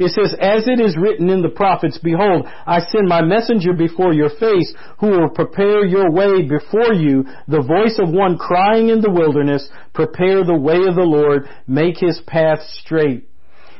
It 0.00 0.10
says, 0.10 0.34
as 0.40 0.66
it 0.66 0.80
is 0.80 0.96
written 0.98 1.30
in 1.30 1.42
the 1.42 1.48
prophets, 1.48 1.96
behold, 2.02 2.46
I 2.66 2.80
send 2.80 3.06
my 3.06 3.22
messenger 3.22 3.72
before 3.72 4.12
your 4.12 4.30
face 4.30 4.74
who 4.98 5.10
will 5.10 5.28
prepare 5.28 5.84
your 5.86 6.10
way 6.10 6.42
before 6.42 6.92
you, 6.92 7.24
the 7.46 7.62
voice 7.62 8.00
of 8.02 8.12
one 8.12 8.36
crying 8.36 8.88
in 8.88 9.00
the 9.00 9.10
wilderness, 9.12 9.68
prepare 9.94 10.44
the 10.44 10.58
way 10.58 10.78
of 10.88 10.96
the 10.96 11.02
Lord, 11.02 11.48
make 11.68 11.98
his 11.98 12.20
path 12.26 12.58
straight. 12.80 13.28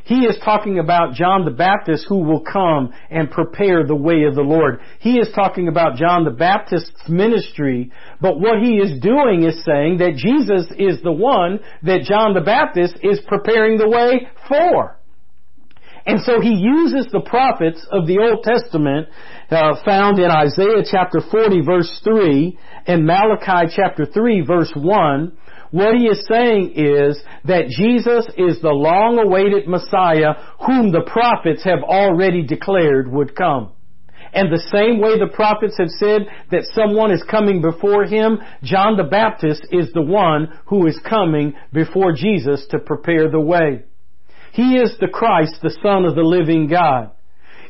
He 0.04 0.24
is 0.26 0.36
talking 0.44 0.78
about 0.78 1.14
John 1.14 1.44
the 1.44 1.52
Baptist 1.52 2.06
who 2.08 2.24
will 2.24 2.40
come 2.40 2.92
and 3.10 3.30
prepare 3.30 3.86
the 3.86 3.94
way 3.94 4.24
of 4.24 4.34
the 4.34 4.42
Lord. 4.42 4.80
He 4.98 5.18
is 5.18 5.28
talking 5.34 5.68
about 5.68 5.96
John 5.96 6.24
the 6.24 6.30
Baptist's 6.30 7.08
ministry, 7.08 7.92
but 8.20 8.40
what 8.40 8.60
he 8.62 8.78
is 8.78 9.00
doing 9.00 9.44
is 9.44 9.64
saying 9.64 9.98
that 9.98 10.16
Jesus 10.16 10.66
is 10.76 11.02
the 11.02 11.12
one 11.12 11.60
that 11.84 12.02
John 12.02 12.34
the 12.34 12.40
Baptist 12.40 12.96
is 13.02 13.20
preparing 13.26 13.78
the 13.78 13.88
way 13.88 14.28
for. 14.48 14.98
And 16.04 16.20
so 16.24 16.40
he 16.40 16.54
uses 16.54 17.06
the 17.12 17.20
prophets 17.20 17.86
of 17.92 18.08
the 18.08 18.18
Old 18.18 18.42
Testament 18.42 19.08
uh, 19.50 19.76
found 19.84 20.18
in 20.18 20.30
Isaiah 20.30 20.82
chapter 20.90 21.20
40 21.30 21.60
verse 21.60 22.00
3 22.02 22.58
and 22.86 23.06
Malachi 23.06 23.72
chapter 23.76 24.04
3 24.06 24.40
verse 24.40 24.72
1. 24.74 25.32
What 25.72 25.96
he 25.96 26.04
is 26.04 26.24
saying 26.30 26.74
is 26.76 27.18
that 27.46 27.68
Jesus 27.68 28.26
is 28.36 28.60
the 28.60 28.68
long 28.68 29.18
awaited 29.18 29.66
Messiah 29.66 30.34
whom 30.66 30.92
the 30.92 31.00
prophets 31.10 31.64
have 31.64 31.82
already 31.82 32.42
declared 32.42 33.10
would 33.10 33.34
come. 33.34 33.72
And 34.34 34.52
the 34.52 34.62
same 34.72 35.00
way 35.00 35.18
the 35.18 35.32
prophets 35.34 35.76
have 35.78 35.88
said 35.88 36.22
that 36.50 36.68
someone 36.74 37.10
is 37.10 37.22
coming 37.22 37.62
before 37.62 38.04
him, 38.04 38.38
John 38.62 38.98
the 38.98 39.04
Baptist 39.04 39.66
is 39.72 39.90
the 39.92 40.02
one 40.02 40.48
who 40.66 40.86
is 40.86 41.00
coming 41.08 41.54
before 41.72 42.12
Jesus 42.12 42.66
to 42.70 42.78
prepare 42.78 43.30
the 43.30 43.40
way. 43.40 43.84
He 44.52 44.76
is 44.76 44.94
the 45.00 45.08
Christ, 45.08 45.56
the 45.62 45.76
Son 45.82 46.04
of 46.04 46.14
the 46.14 46.22
living 46.22 46.68
God. 46.68 47.12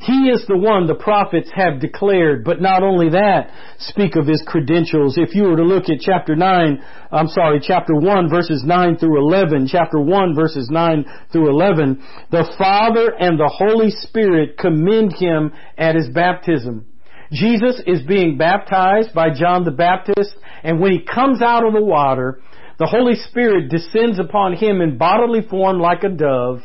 He 0.02 0.30
is 0.30 0.44
the 0.48 0.58
one 0.58 0.88
the 0.88 0.96
prophets 0.96 1.48
have 1.54 1.78
declared, 1.80 2.42
but 2.44 2.60
not 2.60 2.82
only 2.82 3.10
that, 3.10 3.50
speak 3.78 4.16
of 4.16 4.26
his 4.26 4.42
credentials. 4.44 5.16
If 5.16 5.32
you 5.32 5.44
were 5.44 5.56
to 5.56 5.62
look 5.62 5.88
at 5.88 6.00
chapter 6.00 6.34
9, 6.34 6.82
I'm 7.12 7.28
sorry, 7.28 7.60
chapter 7.62 7.94
1 7.94 8.28
verses 8.28 8.64
9 8.66 8.96
through 8.98 9.20
11, 9.20 9.68
chapter 9.68 10.00
1 10.00 10.34
verses 10.34 10.68
9 10.70 11.04
through 11.30 11.50
11, 11.50 12.02
the 12.32 12.52
Father 12.58 13.14
and 13.16 13.38
the 13.38 13.48
Holy 13.48 13.90
Spirit 13.90 14.58
commend 14.58 15.12
him 15.12 15.52
at 15.78 15.94
his 15.94 16.08
baptism. 16.08 16.84
Jesus 17.30 17.80
is 17.86 18.02
being 18.02 18.36
baptized 18.36 19.14
by 19.14 19.28
John 19.30 19.64
the 19.64 19.70
Baptist, 19.70 20.34
and 20.64 20.80
when 20.80 20.90
he 20.90 21.06
comes 21.06 21.40
out 21.40 21.64
of 21.64 21.74
the 21.74 21.84
water, 21.84 22.40
the 22.80 22.88
Holy 22.88 23.14
Spirit 23.14 23.70
descends 23.70 24.18
upon 24.18 24.54
him 24.54 24.80
in 24.80 24.98
bodily 24.98 25.46
form 25.48 25.78
like 25.78 26.02
a 26.02 26.08
dove, 26.08 26.62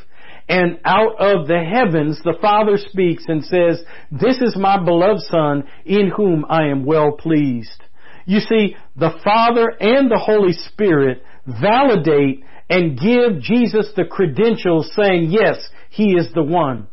and 0.50 0.80
out 0.86 1.20
of 1.20 1.48
the 1.48 1.60
heavens 1.64 2.20
the 2.24 2.38
Father 2.42 2.78
speaks 2.78 3.26
and 3.28 3.44
says, 3.44 3.84
This 4.12 4.38
is 4.42 4.56
my 4.58 4.84
beloved 4.84 5.22
Son 5.30 5.64
in 5.86 6.12
whom 6.16 6.46
I 6.50 6.68
am 6.68 6.86
well 6.86 7.12
pleased. 7.12 7.84
You 8.26 8.40
see, 8.40 8.76
the 8.96 9.20
Father 9.24 9.74
and 9.80 10.10
the 10.12 10.20
Holy 10.20 10.54
Spirit 10.54 11.24
validate 11.46 12.44
and 12.70 13.00
give 13.00 13.42
Jesus 13.42 13.92
the 13.96 14.06
credentials 14.06 14.92
saying, 14.96 15.30
yes, 15.32 15.58
He 15.90 16.12
is 16.12 16.32
the 16.34 16.44
one. 16.44 16.88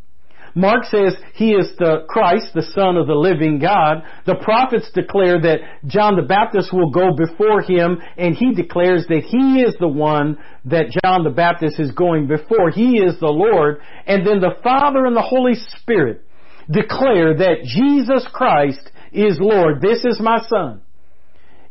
Mark 0.55 0.85
says 0.85 1.17
he 1.35 1.53
is 1.53 1.73
the 1.79 2.05
Christ, 2.09 2.55
the 2.55 2.63
Son 2.75 2.97
of 2.97 3.09
the 3.09 3.15
living 3.15 3.59
God. 3.59 4.05
The 4.25 4.37
prophets 4.37 4.91
declare 4.95 5.41
that 5.41 5.59
John 5.87 6.15
the 6.15 6.23
Baptist 6.23 6.73
will 6.73 6.91
go 6.91 7.11
before 7.17 7.61
him 7.61 7.99
and 8.17 8.37
he 8.37 8.55
declares 8.55 9.05
that 9.09 9.25
he 9.25 9.63
is 9.63 9.75
the 9.81 9.89
one 9.89 10.39
that 10.67 10.97
John 11.03 11.25
the 11.25 11.31
Baptist 11.31 11.81
is 11.81 11.91
going 11.91 12.29
before. 12.29 12.71
He 12.71 12.99
is 12.99 13.19
the 13.19 13.27
Lord. 13.27 13.81
And 14.07 14.25
then 14.25 14.41
the 14.41 14.55
Father 14.63 15.07
and 15.07 15.17
the 15.17 15.23
Holy 15.23 15.55
Spirit 15.81 16.23
declare 16.71 17.37
that 17.37 17.65
Jesus 17.65 18.27
Christ 18.33 18.91
is 19.13 19.39
Lord. 19.41 19.81
This 19.81 20.05
is 20.05 20.21
my 20.21 20.39
Son 20.49 20.83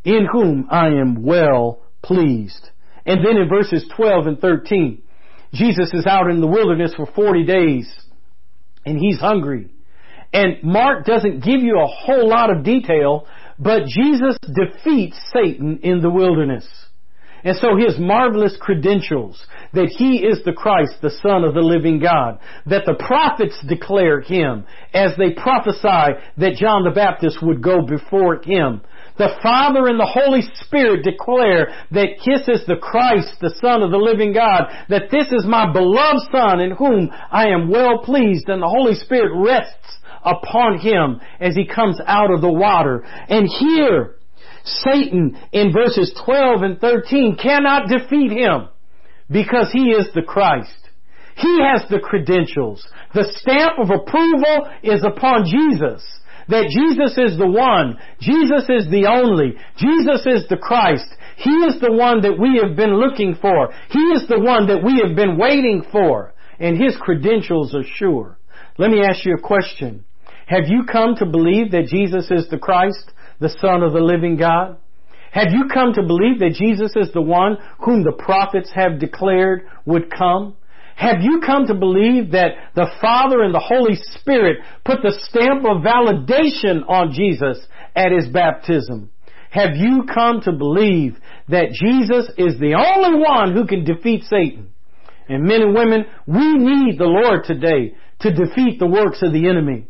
in 0.04 0.28
whom 0.30 0.68
I 0.70 0.88
am 0.88 1.24
well 1.24 1.82
pleased. 2.02 2.70
And 3.06 3.26
then 3.26 3.38
in 3.38 3.48
verses 3.48 3.86
12 3.96 4.28
and 4.28 4.40
13, 4.40 5.02
Jesus 5.54 5.94
is 5.94 6.06
out 6.06 6.30
in 6.30 6.42
the 6.42 6.48
wilderness 6.48 6.94
for 6.96 7.06
40 7.06 7.46
days 7.46 8.03
and 8.86 8.98
he's 8.98 9.20
hungry. 9.20 9.70
And 10.34 10.64
Mark 10.64 11.06
doesn't 11.06 11.44
give 11.44 11.62
you 11.62 11.80
a 11.80 11.88
whole 11.88 12.28
lot 12.28 12.56
of 12.56 12.64
detail, 12.64 13.28
but 13.60 13.86
Jesus 13.86 14.36
defeats 14.42 15.18
Satan 15.32 15.80
in 15.84 16.02
the 16.02 16.10
wilderness. 16.10 16.68
And 17.44 17.58
so 17.58 17.76
his 17.76 18.00
marvelous 18.00 18.56
credentials 18.60 19.46
that 19.74 19.94
he 19.98 20.26
is 20.26 20.42
the 20.46 20.54
Christ, 20.54 20.94
the 21.02 21.12
Son 21.22 21.44
of 21.44 21.54
the 21.54 21.62
living 21.62 22.00
God, 22.00 22.40
that 22.68 22.86
the 22.86 22.94
prophets 22.94 23.58
declare 23.68 24.22
him 24.22 24.66
as 24.94 25.12
they 25.18 25.32
prophesy 25.32 26.20
that 26.38 26.56
John 26.56 26.84
the 26.84 26.92
Baptist 26.96 27.40
would 27.42 27.62
go 27.62 27.86
before 27.86 28.42
him. 28.42 28.82
The 29.18 29.36
Father 29.44 29.88
and 29.88 30.00
the 30.00 30.10
Holy 30.10 30.42
Spirit 30.66 31.04
declare 31.04 31.74
that 31.92 32.18
is 32.48 32.66
the 32.66 32.78
Christ, 32.82 33.30
the 33.42 33.54
Son 33.62 33.84
of 33.84 33.92
the 33.92 33.98
living 33.98 34.34
God, 34.34 34.64
that 34.90 35.12
this 35.12 35.28
is 35.32 35.46
my 35.46 35.72
beloved 35.72 36.32
Son 36.32 36.60
in 36.60 36.72
whom 36.72 37.12
I 37.32 37.50
am 37.50 37.70
well 37.70 38.00
pleased, 38.00 38.50
and 38.50 38.62
the 38.62 38.68
Holy 38.68 38.96
Spirit 38.96 39.32
rests 39.36 40.00
upon 40.26 40.80
him 40.80 41.22
as 41.40 41.56
he 41.56 41.66
comes 41.66 42.00
out 42.06 42.32
of 42.32 42.42
the 42.42 42.52
water. 42.52 43.04
And 43.06 43.48
here, 43.48 44.16
Satan 44.64 45.38
in 45.52 45.72
verses 45.72 46.14
12 46.26 46.62
and 46.64 46.80
13 46.80 47.38
cannot 47.42 47.90
defeat 47.90 48.32
him 48.32 48.70
because 49.30 49.72
he 49.72 49.92
is 49.92 50.08
the 50.16 50.22
Christ. 50.22 50.72
He 51.36 51.60
has 51.62 51.88
the 51.90 52.00
credentials. 52.00 52.86
The 53.14 53.32
stamp 53.38 53.80
of 53.80 53.90
approval 53.90 54.70
is 54.84 55.04
upon 55.04 55.46
Jesus. 55.46 56.04
That 56.50 56.68
Jesus 56.70 57.18
is 57.18 57.38
the 57.38 57.48
one. 57.48 57.98
Jesus 58.20 58.64
is 58.70 58.90
the 58.92 59.08
only. 59.10 59.56
Jesus 59.78 60.26
is 60.26 60.48
the 60.50 60.58
Christ. 60.58 61.08
He 61.38 61.50
is 61.50 61.80
the 61.80 61.92
one 61.92 62.22
that 62.22 62.40
we 62.40 62.62
have 62.64 62.76
been 62.76 62.96
looking 62.96 63.36
for. 63.36 63.74
He 63.90 64.00
is 64.00 64.28
the 64.28 64.40
one 64.40 64.68
that 64.68 64.84
we 64.84 65.02
have 65.06 65.16
been 65.16 65.38
waiting 65.38 65.84
for. 65.92 66.34
And 66.60 66.82
His 66.82 66.96
credentials 67.00 67.74
are 67.74 67.86
sure. 67.96 68.38
Let 68.78 68.92
me 68.92 69.02
ask 69.04 69.26
you 69.26 69.36
a 69.36 69.42
question. 69.42 70.06
Have 70.48 70.68
you 70.68 70.84
come 70.92 71.16
to 71.16 71.26
believe 71.26 71.72
that 71.72 71.88
Jesus 71.88 72.30
is 72.30 72.50
the 72.50 72.58
Christ, 72.58 73.12
the 73.40 73.56
Son 73.62 73.82
of 73.84 73.94
the 73.94 74.00
living 74.00 74.38
God? 74.38 74.78
Have 75.32 75.52
you 75.52 75.68
come 75.74 75.94
to 75.94 76.04
believe 76.04 76.40
that 76.40 76.56
Jesus 76.60 76.94
is 76.96 77.12
the 77.12 77.22
one 77.22 77.58
whom 77.80 78.04
the 78.04 78.12
prophets 78.12 78.72
have 78.76 79.00
declared 79.00 79.64
would 79.86 80.12
come? 80.12 80.56
Have 80.96 81.22
you 81.22 81.42
come 81.46 81.68
to 81.68 81.74
believe 81.74 82.32
that 82.32 82.52
the 82.76 82.90
Father 83.02 83.42
and 83.42 83.54
the 83.54 83.60
Holy 83.60 83.96
Spirit 84.20 84.60
put 84.86 85.02
the 85.02 85.18
stamp 85.30 85.66
of 85.66 85.84
validation 85.84 86.88
on 86.88 87.14
Jesus 87.14 87.60
at 87.96 88.12
His 88.12 88.28
baptism? 88.30 89.10
Have 89.50 89.76
you 89.76 90.04
come 90.12 90.42
to 90.42 90.52
believe 90.52 91.18
that 91.50 91.72
Jesus 91.74 92.30
is 92.38 92.60
the 92.60 92.74
only 92.74 93.24
one 93.24 93.54
who 93.54 93.68
can 93.68 93.84
defeat 93.84 94.24
Satan? 94.24 94.70
And 95.30 95.44
men 95.44 95.62
and 95.62 95.76
women, 95.76 96.06
we 96.28 96.54
need 96.56 96.98
the 96.98 97.06
Lord 97.06 97.44
today 97.46 97.96
to 98.22 98.34
defeat 98.34 98.80
the 98.80 98.88
works 98.88 99.22
of 99.22 99.34
the 99.34 99.48
enemy. 99.48 99.88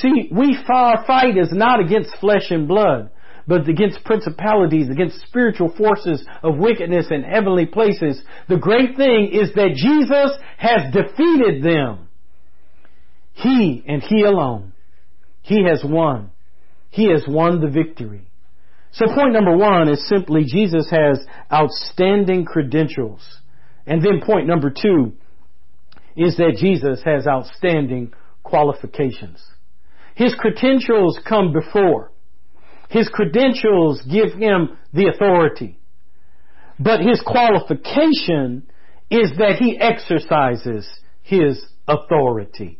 See, 0.00 0.30
we 0.32 0.56
our 0.72 1.04
fight 1.06 1.36
is 1.36 1.52
not 1.52 1.80
against 1.80 2.16
flesh 2.20 2.50
and 2.50 2.66
blood 2.66 3.10
but 3.46 3.68
against 3.68 4.04
principalities, 4.04 4.88
against 4.90 5.20
spiritual 5.26 5.74
forces 5.76 6.24
of 6.42 6.58
wickedness 6.58 7.06
in 7.10 7.22
heavenly 7.22 7.66
places. 7.66 8.22
The 8.48 8.56
great 8.56 8.96
thing 8.96 9.30
is 9.32 9.52
that 9.54 9.74
Jesus 9.74 10.38
has 10.58 10.92
defeated 10.92 11.62
them. 11.62 12.08
He 13.34 13.82
and 13.86 14.02
He 14.02 14.22
alone. 14.22 14.72
He 15.42 15.64
has 15.68 15.82
won. 15.84 16.30
He 16.90 17.10
has 17.10 17.24
won 17.26 17.60
the 17.60 17.70
victory. 17.70 18.28
So 18.92 19.06
point 19.06 19.32
number 19.32 19.56
one 19.56 19.88
is 19.88 20.06
simply 20.06 20.44
Jesus 20.44 20.88
has 20.90 21.18
outstanding 21.50 22.44
credentials. 22.44 23.22
And 23.86 24.04
then 24.04 24.20
point 24.24 24.46
number 24.46 24.70
two 24.70 25.14
is 26.14 26.36
that 26.36 26.58
Jesus 26.58 27.00
has 27.04 27.26
outstanding 27.26 28.12
qualifications. 28.42 29.42
His 30.14 30.34
credentials 30.34 31.18
come 31.26 31.52
before. 31.52 32.11
His 32.92 33.08
credentials 33.08 34.02
give 34.02 34.34
him 34.34 34.76
the 34.92 35.08
authority. 35.08 35.78
But 36.78 37.00
his 37.00 37.22
qualification 37.24 38.64
is 39.10 39.32
that 39.38 39.56
he 39.58 39.78
exercises 39.78 40.86
his 41.22 41.64
authority. 41.88 42.78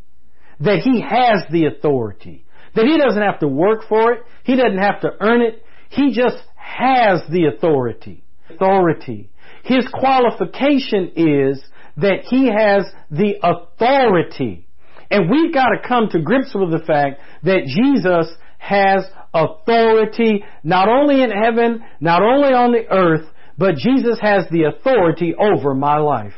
That 0.60 0.80
he 0.80 1.00
has 1.00 1.44
the 1.50 1.64
authority. 1.66 2.44
That 2.74 2.84
he 2.84 2.98
doesn't 2.98 3.22
have 3.22 3.40
to 3.40 3.48
work 3.48 3.88
for 3.88 4.12
it. 4.12 4.22
He 4.44 4.54
doesn't 4.54 4.78
have 4.78 5.00
to 5.00 5.12
earn 5.18 5.40
it. 5.40 5.64
He 5.88 6.12
just 6.12 6.36
has 6.56 7.22
the 7.30 7.46
authority. 7.46 8.22
Authority. 8.50 9.30
His 9.64 9.86
qualification 9.94 11.12
is 11.16 11.62
that 11.96 12.24
he 12.28 12.48
has 12.48 12.84
the 13.10 13.36
authority. 13.42 14.66
And 15.10 15.30
we've 15.30 15.54
got 15.54 15.68
to 15.68 15.88
come 15.88 16.08
to 16.10 16.20
grips 16.20 16.54
with 16.54 16.70
the 16.70 16.84
fact 16.86 17.20
that 17.44 17.64
Jesus 17.64 18.34
has 18.62 19.04
authority 19.34 20.44
not 20.62 20.88
only 20.88 21.20
in 21.20 21.30
heaven, 21.30 21.82
not 22.00 22.22
only 22.22 22.54
on 22.54 22.70
the 22.70 22.86
earth, 22.88 23.26
but 23.58 23.74
Jesus 23.74 24.18
has 24.22 24.44
the 24.50 24.64
authority 24.64 25.34
over 25.34 25.74
my 25.74 25.98
life. 25.98 26.34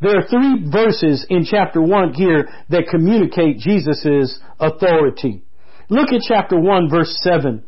There 0.00 0.18
are 0.18 0.28
three 0.28 0.70
verses 0.70 1.26
in 1.28 1.44
chapter 1.44 1.82
1 1.82 2.14
here 2.14 2.48
that 2.70 2.88
communicate 2.90 3.58
Jesus' 3.58 4.38
authority. 4.60 5.42
Look 5.88 6.12
at 6.12 6.22
chapter 6.26 6.58
1 6.58 6.88
verse 6.88 7.18
7. 7.22 7.64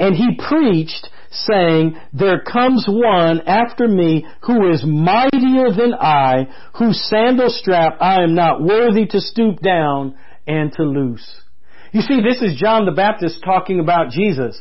And 0.00 0.14
he 0.14 0.38
preached 0.48 1.10
saying, 1.30 1.98
There 2.14 2.40
comes 2.40 2.86
one 2.88 3.42
after 3.42 3.86
me 3.88 4.26
who 4.42 4.70
is 4.70 4.84
mightier 4.84 5.70
than 5.70 5.92
I, 5.94 6.48
whose 6.78 7.08
sandal 7.08 7.50
strap 7.50 7.98
I 8.00 8.22
am 8.22 8.34
not 8.34 8.62
worthy 8.62 9.06
to 9.06 9.20
stoop 9.20 9.60
down 9.60 10.16
and 10.46 10.72
to 10.72 10.82
loose. 10.82 11.42
You 11.92 12.02
see, 12.02 12.20
this 12.20 12.42
is 12.42 12.58
John 12.58 12.84
the 12.84 12.92
Baptist 12.92 13.42
talking 13.44 13.80
about 13.80 14.10
Jesus. 14.10 14.58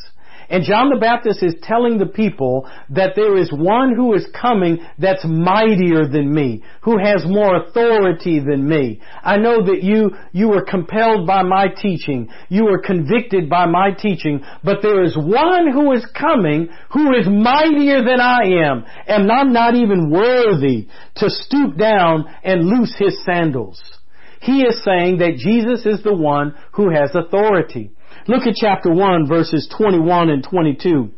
And 0.49 0.63
John 0.63 0.89
the 0.89 0.99
Baptist 0.99 1.43
is 1.43 1.55
telling 1.61 1.97
the 1.97 2.05
people 2.05 2.69
that 2.91 3.15
there 3.17 3.35
is 3.35 3.51
one 3.51 3.93
who 3.93 4.13
is 4.13 4.25
coming 4.39 4.79
that's 4.97 5.25
mightier 5.25 6.07
than 6.07 6.33
me, 6.33 6.63
who 6.83 6.97
has 6.97 7.25
more 7.25 7.57
authority 7.57 8.39
than 8.39 8.65
me. 8.67 9.01
I 9.21 9.35
know 9.37 9.65
that 9.65 9.83
you, 9.83 10.11
you 10.31 10.47
were 10.47 10.63
compelled 10.63 11.27
by 11.27 11.43
my 11.43 11.67
teaching. 11.67 12.29
You 12.47 12.63
were 12.63 12.79
convicted 12.81 13.49
by 13.49 13.65
my 13.65 13.91
teaching, 13.91 14.41
but 14.63 14.81
there 14.81 15.03
is 15.03 15.17
one 15.17 15.69
who 15.69 15.91
is 15.91 16.05
coming 16.17 16.69
who 16.91 17.13
is 17.13 17.27
mightier 17.27 18.03
than 18.05 18.21
I 18.21 18.43
am, 18.69 18.85
and 19.05 19.29
I'm 19.29 19.51
not 19.51 19.75
even 19.75 20.09
worthy 20.09 20.87
to 21.17 21.29
stoop 21.29 21.77
down 21.77 22.23
and 22.43 22.63
loose 22.63 22.95
his 22.97 23.21
sandals. 23.25 23.81
He 24.47 24.61
is 24.61 24.81
saying 24.81 25.17
that 25.17 25.35
Jesus 25.35 25.85
is 25.85 26.01
the 26.03 26.15
one 26.15 26.55
who 26.71 26.89
has 26.89 27.11
authority. 27.13 27.91
Look 28.29 28.47
at 28.47 28.55
chapter 28.55 28.89
1 28.89 29.27
verses 29.27 29.67
21 29.77 30.29
and 30.29 30.41
22. 30.41 31.11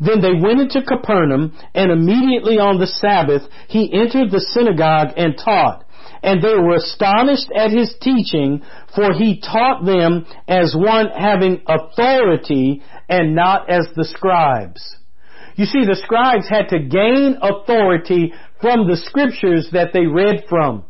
Then 0.00 0.20
they 0.20 0.34
went 0.34 0.62
into 0.62 0.82
Capernaum 0.82 1.56
and 1.72 1.92
immediately 1.92 2.58
on 2.58 2.80
the 2.80 2.88
Sabbath 2.88 3.42
he 3.68 3.92
entered 3.92 4.32
the 4.32 4.40
synagogue 4.40 5.14
and 5.16 5.38
taught. 5.38 5.84
And 6.24 6.42
they 6.42 6.54
were 6.54 6.74
astonished 6.74 7.48
at 7.54 7.70
his 7.70 7.94
teaching 8.00 8.62
for 8.92 9.12
he 9.12 9.40
taught 9.40 9.84
them 9.84 10.26
as 10.48 10.74
one 10.76 11.10
having 11.16 11.62
authority 11.64 12.82
and 13.08 13.36
not 13.36 13.70
as 13.70 13.86
the 13.94 14.04
scribes. 14.04 14.96
You 15.54 15.64
see, 15.64 15.84
the 15.84 16.00
scribes 16.02 16.48
had 16.48 16.70
to 16.70 16.80
gain 16.80 17.38
authority 17.40 18.32
from 18.60 18.88
the 18.88 18.96
scriptures 18.96 19.68
that 19.70 19.92
they 19.92 20.06
read 20.06 20.46
from. 20.48 20.87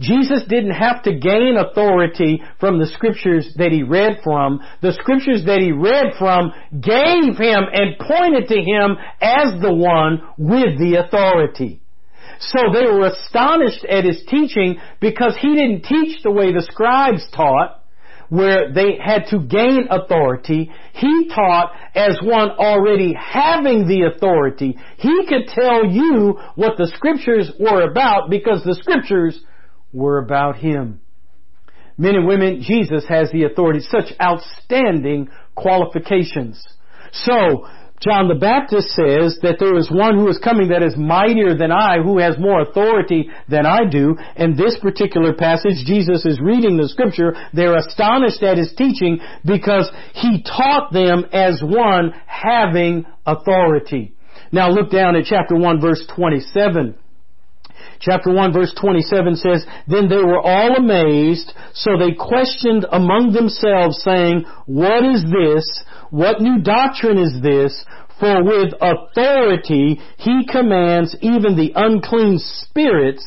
Jesus 0.00 0.42
didn't 0.48 0.72
have 0.72 1.02
to 1.02 1.18
gain 1.18 1.56
authority 1.58 2.42
from 2.58 2.78
the 2.78 2.86
scriptures 2.86 3.52
that 3.56 3.70
he 3.70 3.82
read 3.82 4.20
from. 4.24 4.60
The 4.80 4.94
scriptures 4.94 5.44
that 5.44 5.60
he 5.60 5.72
read 5.72 6.14
from 6.18 6.52
gave 6.72 7.36
him 7.36 7.62
and 7.70 7.98
pointed 7.98 8.48
to 8.48 8.60
him 8.60 8.96
as 9.20 9.60
the 9.60 9.74
one 9.74 10.22
with 10.38 10.78
the 10.78 11.04
authority. 11.04 11.82
So 12.40 12.72
they 12.72 12.90
were 12.90 13.08
astonished 13.08 13.84
at 13.84 14.04
his 14.04 14.22
teaching 14.26 14.80
because 15.00 15.36
he 15.38 15.54
didn't 15.54 15.84
teach 15.84 16.22
the 16.22 16.30
way 16.30 16.52
the 16.52 16.66
scribes 16.70 17.26
taught 17.36 17.76
where 18.30 18.72
they 18.72 18.96
had 19.04 19.26
to 19.26 19.40
gain 19.40 19.88
authority. 19.90 20.70
He 20.94 21.28
taught 21.34 21.72
as 21.94 22.16
one 22.22 22.50
already 22.50 23.12
having 23.12 23.86
the 23.86 24.10
authority. 24.14 24.78
He 24.96 25.26
could 25.26 25.48
tell 25.48 25.84
you 25.84 26.38
what 26.54 26.78
the 26.78 26.90
scriptures 26.94 27.50
were 27.58 27.90
about 27.90 28.30
because 28.30 28.62
the 28.62 28.76
scriptures 28.80 29.38
were 29.92 30.18
about 30.18 30.56
Him. 30.56 31.00
Men 31.98 32.14
and 32.14 32.26
women, 32.26 32.62
Jesus 32.62 33.04
has 33.08 33.30
the 33.30 33.44
authority, 33.44 33.80
such 33.80 34.14
outstanding 34.20 35.28
qualifications. 35.54 36.62
So, 37.12 37.66
John 38.00 38.28
the 38.28 38.40
Baptist 38.40 38.88
says 38.96 39.36
that 39.42 39.56
there 39.60 39.76
is 39.76 39.90
one 39.90 40.16
who 40.16 40.26
is 40.28 40.40
coming 40.42 40.68
that 40.68 40.82
is 40.82 40.96
mightier 40.96 41.54
than 41.54 41.70
I, 41.70 42.00
who 42.02 42.16
has 42.16 42.38
more 42.38 42.62
authority 42.62 43.28
than 43.46 43.66
I 43.66 43.84
do. 43.84 44.16
In 44.36 44.56
this 44.56 44.78
particular 44.80 45.34
passage, 45.34 45.84
Jesus 45.84 46.24
is 46.24 46.40
reading 46.40 46.78
the 46.78 46.88
scripture. 46.88 47.36
They're 47.52 47.76
astonished 47.76 48.42
at 48.42 48.56
his 48.56 48.72
teaching 48.72 49.20
because 49.44 49.90
he 50.14 50.42
taught 50.42 50.94
them 50.94 51.26
as 51.30 51.60
one 51.62 52.14
having 52.26 53.04
authority. 53.26 54.14
Now 54.50 54.70
look 54.70 54.90
down 54.90 55.14
at 55.16 55.26
chapter 55.26 55.54
1 55.54 55.82
verse 55.82 56.02
27. 56.16 56.96
Chapter 58.00 58.32
1 58.32 58.52
verse 58.52 58.72
27 58.80 59.36
says, 59.36 59.66
Then 59.86 60.08
they 60.08 60.16
were 60.16 60.40
all 60.40 60.76
amazed, 60.76 61.52
so 61.74 61.96
they 61.98 62.12
questioned 62.12 62.86
among 62.90 63.32
themselves 63.32 64.02
saying, 64.02 64.44
What 64.66 65.04
is 65.04 65.22
this? 65.24 65.84
What 66.10 66.40
new 66.40 66.60
doctrine 66.60 67.18
is 67.18 67.40
this? 67.42 67.84
For 68.18 68.44
with 68.44 68.74
authority 68.80 70.00
he 70.18 70.46
commands 70.50 71.16
even 71.20 71.56
the 71.56 71.72
unclean 71.74 72.38
spirits, 72.38 73.24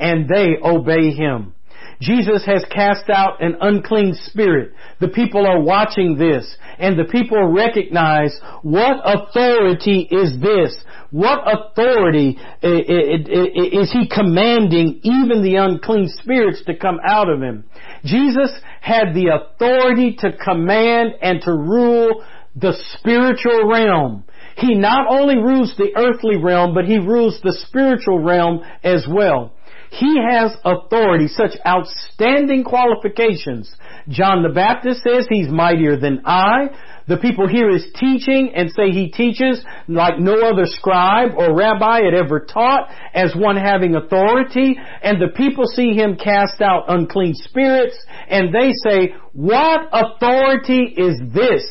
and 0.00 0.28
they 0.28 0.56
obey 0.62 1.10
him. 1.12 1.54
Jesus 2.02 2.44
has 2.46 2.64
cast 2.68 3.08
out 3.08 3.40
an 3.42 3.56
unclean 3.60 4.14
spirit. 4.24 4.72
The 5.00 5.08
people 5.08 5.46
are 5.46 5.60
watching 5.60 6.18
this 6.18 6.56
and 6.78 6.98
the 6.98 7.04
people 7.04 7.52
recognize 7.52 8.36
what 8.62 8.96
authority 9.04 10.08
is 10.10 10.40
this? 10.40 10.76
What 11.12 11.40
authority 11.46 12.38
is 12.62 13.92
he 13.92 14.08
commanding 14.08 15.00
even 15.04 15.42
the 15.42 15.56
unclean 15.56 16.08
spirits 16.20 16.64
to 16.66 16.76
come 16.76 16.98
out 17.06 17.30
of 17.30 17.40
him? 17.40 17.64
Jesus 18.04 18.50
had 18.80 19.14
the 19.14 19.28
authority 19.28 20.16
to 20.20 20.32
command 20.32 21.12
and 21.22 21.40
to 21.42 21.52
rule 21.52 22.24
the 22.56 22.74
spiritual 22.98 23.68
realm. 23.68 24.24
He 24.56 24.74
not 24.74 25.06
only 25.08 25.36
rules 25.36 25.74
the 25.76 25.92
earthly 25.96 26.36
realm, 26.36 26.74
but 26.74 26.84
he 26.84 26.98
rules 26.98 27.40
the 27.42 27.56
spiritual 27.68 28.18
realm 28.18 28.62
as 28.82 29.06
well. 29.08 29.54
He 29.92 30.16
has 30.26 30.52
authority, 30.64 31.28
such 31.28 31.50
outstanding 31.66 32.64
qualifications. 32.64 33.70
John 34.08 34.42
the 34.42 34.48
Baptist 34.48 35.02
says 35.02 35.26
he's 35.28 35.48
mightier 35.48 35.98
than 35.98 36.22
I. 36.24 36.70
The 37.08 37.18
people 37.18 37.46
hear 37.46 37.70
his 37.70 37.84
teaching 38.00 38.54
and 38.56 38.70
say 38.70 38.90
he 38.90 39.10
teaches 39.10 39.62
like 39.88 40.18
no 40.18 40.40
other 40.40 40.64
scribe 40.64 41.32
or 41.36 41.54
rabbi 41.54 42.04
had 42.04 42.14
ever 42.14 42.40
taught 42.40 42.88
as 43.12 43.36
one 43.36 43.58
having 43.58 43.94
authority. 43.94 44.78
And 45.02 45.20
the 45.20 45.36
people 45.36 45.66
see 45.66 45.92
him 45.92 46.16
cast 46.16 46.62
out 46.62 46.84
unclean 46.88 47.34
spirits 47.34 48.02
and 48.30 48.48
they 48.48 48.72
say, 48.72 49.14
what 49.34 49.90
authority 49.92 50.84
is 50.96 51.20
this 51.34 51.64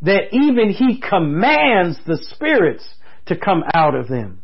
that 0.00 0.32
even 0.32 0.70
he 0.70 1.02
commands 1.06 1.98
the 2.06 2.16
spirits 2.34 2.88
to 3.26 3.36
come 3.36 3.62
out 3.74 3.94
of 3.94 4.08
them? 4.08 4.40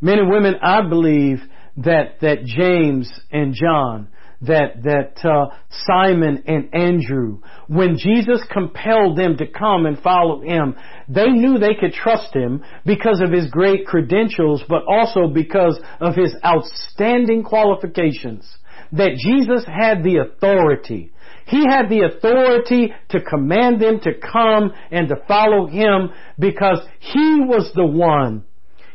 Men 0.00 0.20
and 0.20 0.30
women, 0.30 0.54
I 0.62 0.88
believe 0.88 1.42
that, 1.78 2.20
that 2.20 2.44
James 2.44 3.12
and 3.30 3.54
John, 3.54 4.08
that, 4.42 4.82
that, 4.82 5.28
uh, 5.28 5.54
Simon 5.86 6.44
and 6.46 6.74
Andrew, 6.74 7.40
when 7.68 7.96
Jesus 7.98 8.42
compelled 8.50 9.18
them 9.18 9.36
to 9.38 9.46
come 9.46 9.86
and 9.86 9.98
follow 9.98 10.40
him, 10.40 10.76
they 11.08 11.28
knew 11.28 11.58
they 11.58 11.74
could 11.78 11.92
trust 11.92 12.34
him 12.34 12.62
because 12.84 13.20
of 13.20 13.32
his 13.32 13.50
great 13.50 13.86
credentials, 13.86 14.62
but 14.68 14.82
also 14.88 15.28
because 15.28 15.78
of 16.00 16.14
his 16.14 16.34
outstanding 16.44 17.44
qualifications. 17.44 18.46
That 18.92 19.16
Jesus 19.18 19.64
had 19.66 20.02
the 20.02 20.18
authority. 20.18 21.12
He 21.46 21.64
had 21.68 21.88
the 21.88 22.02
authority 22.02 22.92
to 23.10 23.20
command 23.20 23.80
them 23.80 24.00
to 24.00 24.12
come 24.14 24.72
and 24.90 25.08
to 25.08 25.16
follow 25.28 25.66
him 25.66 26.10
because 26.38 26.80
he 27.00 27.40
was 27.40 27.70
the 27.74 27.86
one 27.86 28.44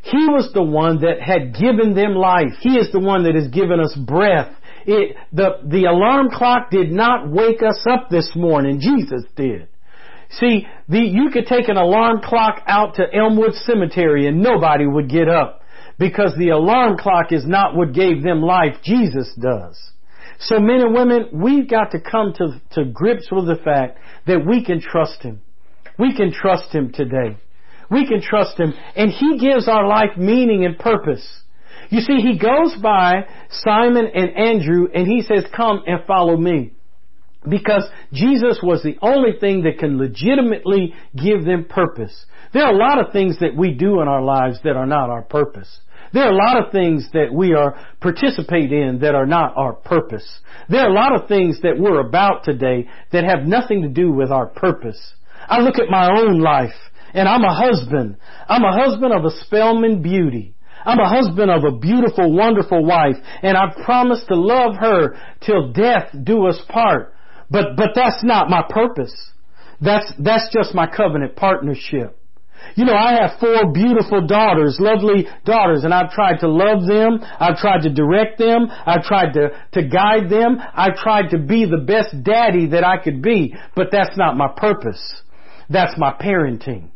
he 0.02 0.28
was 0.28 0.52
the 0.54 0.64
one 0.64 1.02
that 1.02 1.22
had 1.22 1.54
given 1.54 1.94
them 1.94 2.16
life. 2.16 2.58
He 2.60 2.78
is 2.78 2.92
the 2.92 3.00
one 3.00 3.24
that 3.24 3.36
has 3.36 3.48
given 3.50 3.80
us 3.80 3.96
breath. 3.96 4.52
It, 4.86 5.16
the, 5.32 5.60
the 5.64 5.86
alarm 5.86 6.30
clock 6.32 6.72
did 6.72 6.92
not 6.92 7.30
wake 7.30 7.62
us 7.62 7.86
up 7.90 8.10
this 8.10 8.32
morning. 8.36 8.80
Jesus 8.80 9.24
did. 9.36 9.68
See, 10.32 10.66
the, 10.88 11.00
you 11.00 11.30
could 11.32 11.46
take 11.46 11.68
an 11.68 11.78
alarm 11.78 12.22
clock 12.24 12.64
out 12.66 12.96
to 12.96 13.04
Elmwood 13.14 13.54
Cemetery 13.54 14.28
and 14.28 14.42
nobody 14.42 14.88
would 14.88 15.10
get 15.10 15.30
up 15.30 15.62
because 16.00 16.34
the 16.38 16.50
alarm 16.50 16.98
clock 16.98 17.32
is 17.32 17.46
not 17.46 17.76
what 17.76 17.94
gave 17.94 18.24
them 18.24 18.42
life. 18.42 18.78
Jesus 18.84 19.32
does. 19.40 19.78
So 20.40 20.60
men 20.60 20.82
and 20.82 20.96
women, 20.96 21.30
we've 21.32 21.70
got 21.70 21.92
to 21.92 22.00
come 22.00 22.34
to, 22.38 22.60
to 22.72 22.86
grips 22.92 23.28
with 23.32 23.46
the 23.46 23.62
fact 23.64 24.00
that 24.26 24.44
we 24.48 24.66
can 24.66 24.82
trust 24.82 25.22
Him. 25.22 25.42
We 26.00 26.16
can 26.16 26.32
trust 26.34 26.74
Him 26.74 26.92
today. 26.92 27.38
We 27.92 28.08
can 28.08 28.22
trust 28.22 28.58
Him 28.58 28.74
and 28.96 29.12
He 29.12 29.38
gives 29.38 29.68
our 29.68 29.86
life 29.86 30.18
meaning 30.18 30.66
and 30.66 30.80
purpose. 30.80 31.28
You 31.90 32.00
see, 32.00 32.22
He 32.22 32.40
goes 32.40 32.76
by 32.82 33.26
Simon 33.52 34.08
and 34.16 34.30
Andrew 34.36 34.88
and 34.94 35.06
He 35.06 35.22
says, 35.22 35.46
come 35.56 35.84
and 35.86 36.06
follow 36.08 36.38
me. 36.38 36.72
Because 37.48 37.84
Jesus 38.14 38.60
was 38.62 38.84
the 38.84 38.98
only 39.02 39.32
thing 39.40 39.64
that 39.64 39.80
can 39.80 39.98
legitimately 39.98 40.94
give 41.16 41.44
them 41.44 41.66
purpose. 41.66 42.26
There 42.54 42.64
are 42.64 42.74
a 42.74 42.78
lot 42.78 43.00
of 43.00 43.12
things 43.12 43.40
that 43.40 43.56
we 43.58 43.74
do 43.74 44.02
in 44.02 44.08
our 44.08 44.22
lives 44.22 44.60
that 44.64 44.76
are 44.76 44.86
not 44.86 45.10
our 45.10 45.24
purpose. 45.24 45.80
There 46.14 46.24
are 46.24 46.32
a 46.32 46.36
lot 46.36 46.64
of 46.64 46.72
things 46.72 47.08
that 47.14 47.34
we 47.34 47.54
are 47.54 47.76
participate 48.00 48.72
in 48.72 49.00
that 49.02 49.16
are 49.16 49.26
not 49.26 49.54
our 49.56 49.74
purpose. 49.74 50.40
There 50.70 50.82
are 50.82 50.90
a 50.90 50.94
lot 50.94 51.16
of 51.16 51.28
things 51.28 51.62
that 51.62 51.80
we're 51.80 52.06
about 52.06 52.44
today 52.44 52.90
that 53.12 53.24
have 53.24 53.48
nothing 53.48 53.82
to 53.84 53.90
do 53.90 54.12
with 54.12 54.30
our 54.30 54.48
purpose. 54.48 55.00
I 55.48 55.60
look 55.62 55.80
at 55.80 55.90
my 55.90 56.10
own 56.10 56.40
life 56.42 56.76
And 57.14 57.28
I'm 57.28 57.44
a 57.44 57.54
husband. 57.54 58.18
I'm 58.48 58.64
a 58.64 58.72
husband 58.72 59.14
of 59.14 59.26
a 59.26 59.32
Spelman 59.46 60.02
beauty. 60.02 60.56
I'm 60.86 61.00
a 61.00 61.10
husband 61.10 61.52
of 61.52 61.64
a 61.64 61.78
beautiful, 61.78 62.34
wonderful 62.34 62.84
wife, 62.84 63.16
and 63.44 63.56
I 63.56 63.66
promise 63.86 64.24
to 64.28 64.36
love 64.36 64.76
her 64.78 65.16
till 65.46 65.72
death 65.74 66.10
do 66.24 66.48
us 66.48 66.60
part. 66.70 67.14
But, 67.50 67.76
but 67.76 67.92
that's 67.94 68.24
not 68.24 68.50
my 68.50 68.64
purpose. 68.68 69.14
That's, 69.80 70.12
that's 70.20 70.50
just 70.54 70.74
my 70.74 70.88
covenant 70.88 71.36
partnership. 71.36 72.18
You 72.76 72.86
know, 72.86 72.94
I 72.94 73.14
have 73.14 73.40
four 73.40 73.74
beautiful 73.74 74.26
daughters, 74.26 74.78
lovely 74.80 75.28
daughters, 75.46 75.84
and 75.84 75.94
I've 75.94 76.12
tried 76.12 76.40
to 76.40 76.48
love 76.48 76.86
them. 76.88 77.20
I've 77.40 77.58
tried 77.58 77.82
to 77.82 77.90
direct 77.94 78.38
them. 78.38 78.68
I've 78.70 79.04
tried 79.04 79.34
to, 79.34 79.50
to 79.74 79.88
guide 79.88 80.30
them. 80.30 80.58
I've 80.74 80.96
tried 80.96 81.32
to 81.32 81.40
be 81.40 81.66
the 81.66 81.84
best 81.86 82.24
daddy 82.24 82.68
that 82.68 82.86
I 82.86 82.98
could 83.04 83.22
be, 83.22 83.56
but 83.76 83.88
that's 83.92 84.16
not 84.18 84.38
my 84.38 84.48
purpose. 84.56 85.22
That's 85.70 85.98
my 85.98 86.14
parenting. 86.14 86.91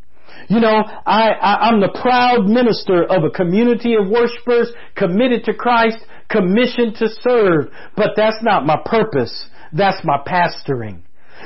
You 0.49 0.59
know, 0.59 0.83
I, 1.05 1.29
I, 1.29 1.69
I'm 1.69 1.81
the 1.81 1.97
proud 2.01 2.45
minister 2.45 3.03
of 3.03 3.23
a 3.23 3.29
community 3.29 3.95
of 3.95 4.09
worshipers 4.09 4.71
committed 4.95 5.43
to 5.45 5.53
Christ, 5.53 5.97
commissioned 6.29 6.95
to 6.97 7.09
serve, 7.21 7.71
but 7.95 8.11
that's 8.15 8.41
not 8.41 8.65
my 8.65 8.77
purpose. 8.85 9.45
That's 9.73 10.03
my 10.03 10.17
pastoring. 10.25 11.01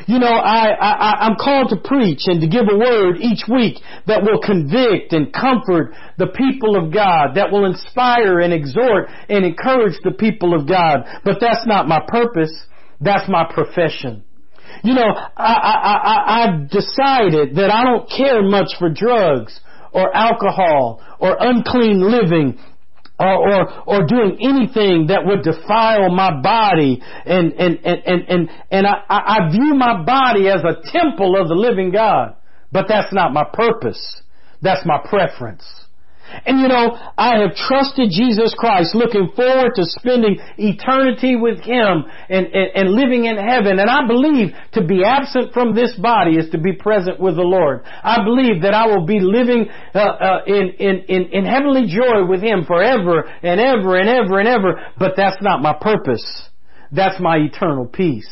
You 0.07 0.19
know, 0.19 0.27
I, 0.27 0.69
I, 0.69 1.25
I'm 1.25 1.35
called 1.35 1.69
to 1.69 1.77
preach 1.77 2.21
and 2.27 2.39
to 2.41 2.47
give 2.47 2.65
a 2.71 2.77
word 2.77 3.17
each 3.19 3.43
week 3.51 3.77
that 4.07 4.23
will 4.23 4.39
convict 4.39 5.13
and 5.13 5.33
comfort 5.33 5.93
the 6.17 6.27
people 6.27 6.75
of 6.75 6.93
God, 6.93 7.35
that 7.35 7.51
will 7.51 7.65
inspire 7.65 8.39
and 8.39 8.53
exhort 8.53 9.09
and 9.27 9.45
encourage 9.45 9.97
the 10.03 10.11
people 10.11 10.53
of 10.53 10.67
God. 10.67 11.05
But 11.25 11.37
that's 11.41 11.65
not 11.65 11.87
my 11.87 11.99
purpose. 12.07 12.53
That's 13.01 13.27
my 13.29 13.49
profession. 13.51 14.23
You 14.83 14.93
know, 14.93 15.07
I, 15.37 15.53
I, 15.53 15.93
I, 15.93 16.43
I've 16.43 16.69
decided 16.69 17.55
that 17.55 17.69
I 17.71 17.83
don't 17.83 18.09
care 18.09 18.41
much 18.43 18.75
for 18.79 18.89
drugs 18.89 19.59
or 19.91 20.15
alcohol 20.15 21.01
or 21.19 21.35
unclean 21.39 22.01
living 22.01 22.59
or, 23.19 23.27
or, 23.27 23.83
or 23.85 24.07
doing 24.07 24.37
anything 24.39 25.07
that 25.07 25.25
would 25.25 25.43
defile 25.43 26.09
my 26.09 26.41
body 26.41 27.01
and, 27.25 27.51
and, 27.53 27.79
and, 27.83 28.01
and, 28.05 28.29
and, 28.29 28.49
and 28.71 28.87
I, 28.87 29.03
I 29.09 29.51
view 29.51 29.75
my 29.75 30.03
body 30.03 30.47
as 30.47 30.61
a 30.61 30.89
temple 30.91 31.39
of 31.39 31.49
the 31.49 31.55
living 31.55 31.91
God. 31.91 32.35
But 32.71 32.85
that's 32.87 33.13
not 33.13 33.33
my 33.33 33.43
purpose. 33.51 34.21
That's 34.61 34.85
my 34.85 34.99
preference. 35.09 35.63
And 36.45 36.59
you 36.59 36.67
know, 36.67 36.97
I 37.17 37.39
have 37.39 37.55
trusted 37.55 38.09
Jesus 38.11 38.55
Christ 38.57 38.95
looking 38.95 39.31
forward 39.35 39.71
to 39.75 39.83
spending 39.85 40.39
eternity 40.57 41.35
with 41.35 41.59
Him 41.61 42.05
and, 42.29 42.47
and, 42.47 42.69
and, 42.75 42.91
living 42.91 43.25
in 43.25 43.37
heaven. 43.37 43.79
And 43.79 43.89
I 43.89 44.07
believe 44.07 44.53
to 44.73 44.83
be 44.83 45.03
absent 45.03 45.53
from 45.53 45.75
this 45.75 45.95
body 45.95 46.37
is 46.37 46.49
to 46.51 46.59
be 46.59 46.73
present 46.73 47.19
with 47.19 47.35
the 47.35 47.43
Lord. 47.43 47.83
I 47.85 48.23
believe 48.23 48.61
that 48.63 48.73
I 48.73 48.87
will 48.87 49.05
be 49.05 49.19
living 49.19 49.67
uh, 49.93 49.99
uh, 49.99 50.39
in, 50.45 50.71
in, 50.79 50.95
in, 51.07 51.21
in 51.31 51.45
heavenly 51.45 51.87
joy 51.87 52.25
with 52.27 52.41
Him 52.41 52.65
forever 52.65 53.23
and 53.41 53.59
ever 53.59 53.97
and 53.97 54.09
ever 54.09 54.39
and 54.39 54.47
ever. 54.47 54.79
But 54.97 55.13
that's 55.15 55.41
not 55.41 55.61
my 55.61 55.75
purpose. 55.79 56.25
That's 56.91 57.19
my 57.19 57.37
eternal 57.37 57.87
peace. 57.87 58.29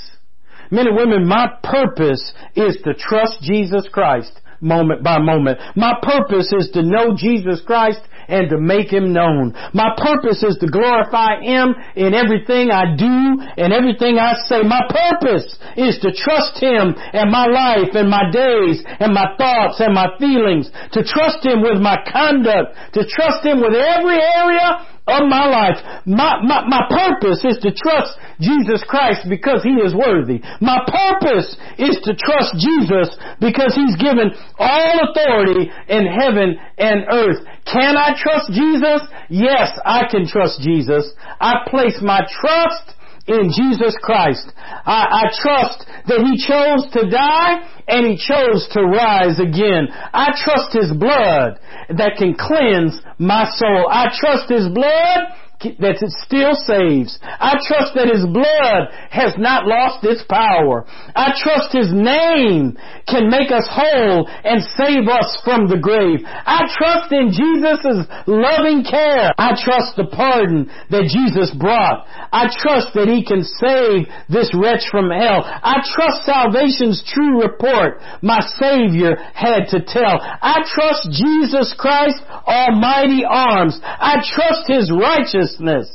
Men 0.69 0.87
and 0.87 0.97
women, 0.97 1.27
my 1.27 1.47
purpose 1.63 2.33
is 2.55 2.77
to 2.83 2.93
trust 2.93 3.41
Jesus 3.41 3.87
Christ 3.91 4.41
moment 4.61 5.03
by 5.03 5.19
moment. 5.19 5.59
My 5.75 5.93
purpose 6.01 6.51
is 6.59 6.69
to 6.73 6.81
know 6.83 7.15
Jesus 7.15 7.61
Christ 7.65 8.01
and 8.27 8.49
to 8.49 8.57
make 8.59 8.91
Him 8.91 9.13
known. 9.13 9.55
My 9.73 9.95
purpose 9.97 10.43
is 10.43 10.57
to 10.59 10.67
glorify 10.67 11.41
Him 11.41 11.75
in 11.95 12.13
everything 12.13 12.71
I 12.71 12.95
do 12.95 13.39
and 13.57 13.71
everything 13.71 14.19
I 14.19 14.35
say. 14.47 14.61
My 14.63 14.83
purpose 14.89 15.57
is 15.77 15.97
to 16.01 16.11
trust 16.11 16.59
Him 16.59 16.93
and 17.13 17.31
my 17.31 17.47
life 17.47 17.95
and 17.95 18.09
my 18.09 18.29
days 18.31 18.83
and 18.99 19.13
my 19.13 19.35
thoughts 19.37 19.79
and 19.79 19.93
my 19.93 20.07
feelings, 20.19 20.69
to 20.91 21.03
trust 21.03 21.45
Him 21.45 21.61
with 21.61 21.79
my 21.79 21.97
conduct, 22.11 22.75
to 22.93 23.07
trust 23.07 23.45
Him 23.45 23.61
with 23.61 23.73
every 23.73 24.19
area 24.19 24.96
of 25.07 25.27
my 25.27 25.47
life. 25.47 25.79
My, 26.05 26.43
my, 26.43 26.67
my 26.67 26.83
purpose 26.91 27.43
is 27.47 27.57
to 27.63 27.71
trust 27.71 28.19
Jesus 28.39 28.83
Christ 28.87 29.27
because 29.29 29.63
He 29.63 29.79
is 29.79 29.95
worthy. 29.95 30.43
My 30.59 30.83
purpose 30.85 31.55
is 31.79 31.97
to 32.03 32.13
trust 32.13 32.59
Jesus 32.59 33.15
because 33.39 33.73
He's 33.73 33.95
given 33.95 34.35
all 34.59 35.09
authority 35.09 35.71
in 35.87 36.05
heaven 36.05 36.59
and 36.77 37.07
earth. 37.09 37.39
Can 37.65 37.97
I 37.97 38.15
trust 38.19 38.51
Jesus? 38.51 39.01
Yes, 39.29 39.71
I 39.85 40.03
can 40.11 40.27
trust 40.27 40.61
Jesus. 40.61 41.11
I 41.39 41.65
place 41.67 41.99
my 42.01 42.21
trust 42.41 42.96
in 43.27 43.51
Jesus 43.51 43.95
Christ. 44.01 44.51
I, 44.57 45.27
I, 45.27 45.41
trust 45.41 45.85
that 46.07 46.23
He 46.23 46.39
chose 46.39 46.87
to 46.95 47.09
die 47.09 47.67
and 47.87 48.07
He 48.07 48.15
chose 48.15 48.67
to 48.71 48.83
rise 48.83 49.39
again. 49.39 49.87
I 49.91 50.31
trust 50.43 50.71
His 50.73 50.91
blood 50.95 51.59
that 51.91 52.15
can 52.17 52.35
cleanse 52.35 52.99
my 53.19 53.45
soul. 53.51 53.87
I 53.89 54.07
trust 54.17 54.49
His 54.49 54.67
blood 54.69 55.35
that 55.59 55.97
it 55.97 56.13
still 56.21 56.53
saves. 56.53 57.17
I 57.21 57.57
trust 57.65 57.97
that 57.97 58.13
His 58.13 58.29
blood 58.29 58.93
has 59.09 59.33
not 59.41 59.65
lost 59.65 60.05
its 60.05 60.21
power. 60.29 60.85
I 61.17 61.33
trust 61.41 61.73
His 61.73 61.89
name 61.89 62.77
can 63.09 63.29
make 63.33 63.49
us 63.49 63.65
whole 63.65 64.29
and 64.29 64.61
save 64.77 65.09
us 65.09 65.41
from 65.41 65.65
the 65.65 65.81
grave. 65.81 66.21
I 66.25 66.69
trust 66.69 67.09
in 67.09 67.33
Jesus' 67.33 68.05
loving 68.29 68.85
care. 68.85 69.33
I 69.33 69.57
trust 69.57 69.97
the 69.97 70.05
pardon 70.13 70.69
that 70.93 71.09
Jesus 71.09 71.49
brought. 71.57 72.05
I 72.29 72.53
trust 72.53 72.93
that 72.93 73.09
He 73.09 73.25
can 73.25 73.41
save 73.41 74.05
this 74.29 74.53
wretch 74.53 74.85
from 74.93 75.09
hell. 75.09 75.41
I 75.41 75.81
trust 75.81 76.29
salvation's 76.29 77.01
true 77.01 77.41
report 77.41 77.97
my 78.21 78.39
Savior 78.61 79.17
had 79.33 79.73
to 79.73 79.81
tell. 79.81 80.21
I 80.21 80.61
trust 80.69 81.09
Jesus 81.17 81.73
Christ 81.73 82.21
almighty 82.45 83.25
arms. 83.25 83.79
I 83.81 84.21
trust 84.21 84.69
His 84.69 84.93
righteousness 84.93 85.46
righteousness 85.47 85.89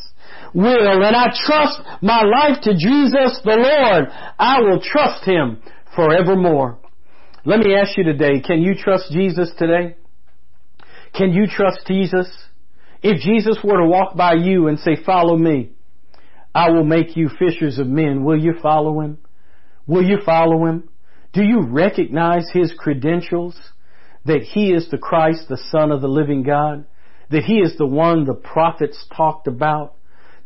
will, 0.55 1.03
and 1.03 1.17
I 1.17 1.27
trust 1.47 1.81
my 2.03 2.23
life 2.23 2.63
to 2.63 2.73
Jesus 2.73 3.41
the 3.45 3.57
Lord. 3.57 4.09
I 4.39 4.61
will 4.61 4.81
trust 4.81 5.25
Him 5.25 5.63
forevermore. 5.95 6.79
Let 7.45 7.61
me 7.61 7.75
ask 7.75 7.97
you 7.97 8.05
today, 8.05 8.41
can 8.41 8.63
you 8.63 8.75
trust 8.75 9.11
Jesus 9.11 9.51
today? 9.59 9.97
Can 11.15 11.33
you 11.33 11.47
trust 11.47 11.87
Jesus? 11.87 12.29
If 13.03 13.21
Jesus 13.21 13.59
were 13.65 13.79
to 13.79 13.87
walk 13.87 14.17
by 14.17 14.35
you 14.35 14.69
and 14.69 14.79
say, 14.79 14.97
follow 15.05 15.37
me, 15.37 15.73
I 16.55 16.71
will 16.71 16.85
make 16.85 17.17
you 17.17 17.29
fishers 17.39 17.79
of 17.79 17.89
men, 17.89 18.25
will 18.25 18.39
you 18.39 18.55
follow 18.63 19.01
Him? 19.01 19.19
Will 19.87 20.05
you 20.05 20.19
follow 20.25 20.67
Him? 20.67 20.89
Do 21.33 21.43
you 21.43 21.63
recognize 21.67 22.49
His 22.53 22.73
credentials? 22.77 23.59
That 24.25 24.43
He 24.43 24.73
is 24.73 24.89
the 24.89 24.99
Christ, 24.99 25.49
the 25.49 25.61
Son 25.73 25.91
of 25.91 26.01
the 26.01 26.09
living 26.09 26.45
God? 26.45 26.85
That 27.31 27.45
He 27.45 27.55
is 27.55 27.77
the 27.79 27.87
one 27.87 28.25
the 28.25 28.35
prophets 28.35 29.05
talked 29.17 29.47
about, 29.47 29.95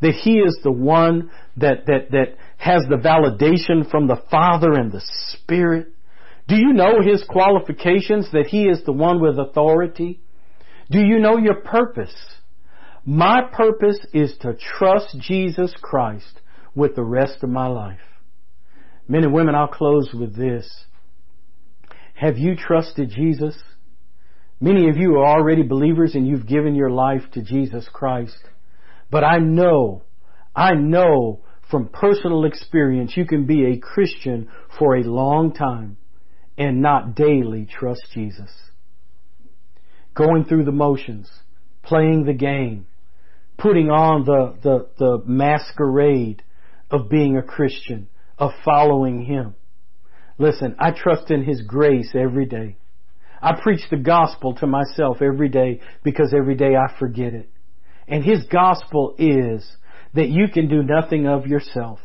that 0.01 0.12
He 0.12 0.39
is 0.39 0.59
the 0.62 0.73
one 0.73 1.31
that, 1.57 1.87
that, 1.87 2.11
that 2.11 2.37
has 2.59 2.83
the 2.89 2.97
validation 2.97 3.91
from 3.91 4.07
the 4.07 4.23
Father 4.31 4.73
and 4.73 4.93
the 4.93 5.03
Spirit? 5.33 5.89
Do 6.49 6.57
you 6.57 6.73
know 6.73 7.01
His 7.03 7.25
qualifications 7.29 8.31
that 8.33 8.47
He 8.47 8.65
is 8.65 8.85
the 8.85 8.93
one 8.93 9.21
with 9.21 9.39
authority? 9.39 10.21
Do 10.91 11.01
you 11.01 11.19
know 11.19 11.37
your 11.39 11.57
purpose? 11.57 12.15
My 13.05 13.43
purpose 13.53 13.99
is 14.12 14.37
to 14.41 14.55
trust 14.55 15.17
Jesus 15.21 15.73
Christ 15.81 16.41
with 16.75 16.95
the 16.95 17.05
rest 17.05 17.43
of 17.43 17.51
my 17.51 17.67
life. 17.67 18.01
Men 19.09 19.25
and 19.25 19.33
women, 19.33 19.55
I'll 19.55 19.69
close 19.69 20.11
with 20.12 20.37
this. 20.37 20.69
Have 22.15 22.39
you 22.39 22.57
trusted 22.57 23.11
Jesus? 23.11 23.57
Many 24.61 24.88
of 24.88 24.97
you 24.97 25.16
are 25.16 25.27
already 25.27 25.62
believers 25.62 26.14
and 26.14 26.27
you've 26.27 26.47
given 26.47 26.75
your 26.75 26.90
life 26.90 27.23
to 27.33 27.42
Jesus 27.42 27.87
Christ. 27.92 28.38
But 29.11 29.23
I 29.23 29.38
know, 29.38 30.03
I 30.55 30.75
know 30.75 31.40
from 31.71 31.88
personal 31.88 32.45
experience 32.45 33.16
you 33.16 33.27
can 33.27 33.47
be 33.47 33.66
a 33.66 33.79
Christian 33.79 34.49
for 34.79 34.97
a 34.97 35.03
long 35.03 35.53
time 35.53 35.99
and 36.57 36.81
not 36.81 37.14
daily 37.14 37.66
trust 37.66 38.03
Jesus. 38.14 38.51
Going 40.14 40.45
through 40.45 40.64
the 40.64 40.73
motions, 40.73 41.31
playing 41.83 42.25
the 42.25 42.33
game, 42.33 42.87
putting 43.59 43.90
on 43.90 44.25
the, 44.25 44.57
the, 44.62 44.88
the 44.99 45.23
masquerade 45.27 46.42
of 46.90 47.11
being 47.11 47.37
a 47.37 47.42
Christian, 47.42 48.09
of 48.38 48.53
following 48.64 49.25
Him. 49.25 49.55
Listen, 50.38 50.77
I 50.79 50.92
trust 50.92 51.31
in 51.31 51.45
His 51.45 51.62
grace 51.62 52.14
every 52.14 52.47
day. 52.47 52.77
I 53.47 53.53
preach 53.63 53.83
the 53.93 53.97
gospel 53.97 54.57
to 54.57 54.67
myself 54.67 55.19
every 55.23 55.49
day 55.49 55.81
because 56.03 56.35
every 56.37 56.57
day 56.57 56.75
I 56.75 56.93
forget 56.99 57.33
it. 57.33 57.49
And 58.09 58.25
His 58.25 58.45
gospel 58.47 59.15
is 59.21 59.65
that 60.15 60.31
you 60.31 60.49
can 60.53 60.69
do 60.69 60.83
nothing 60.83 61.29
of 61.29 61.47
yourself. 61.47 62.01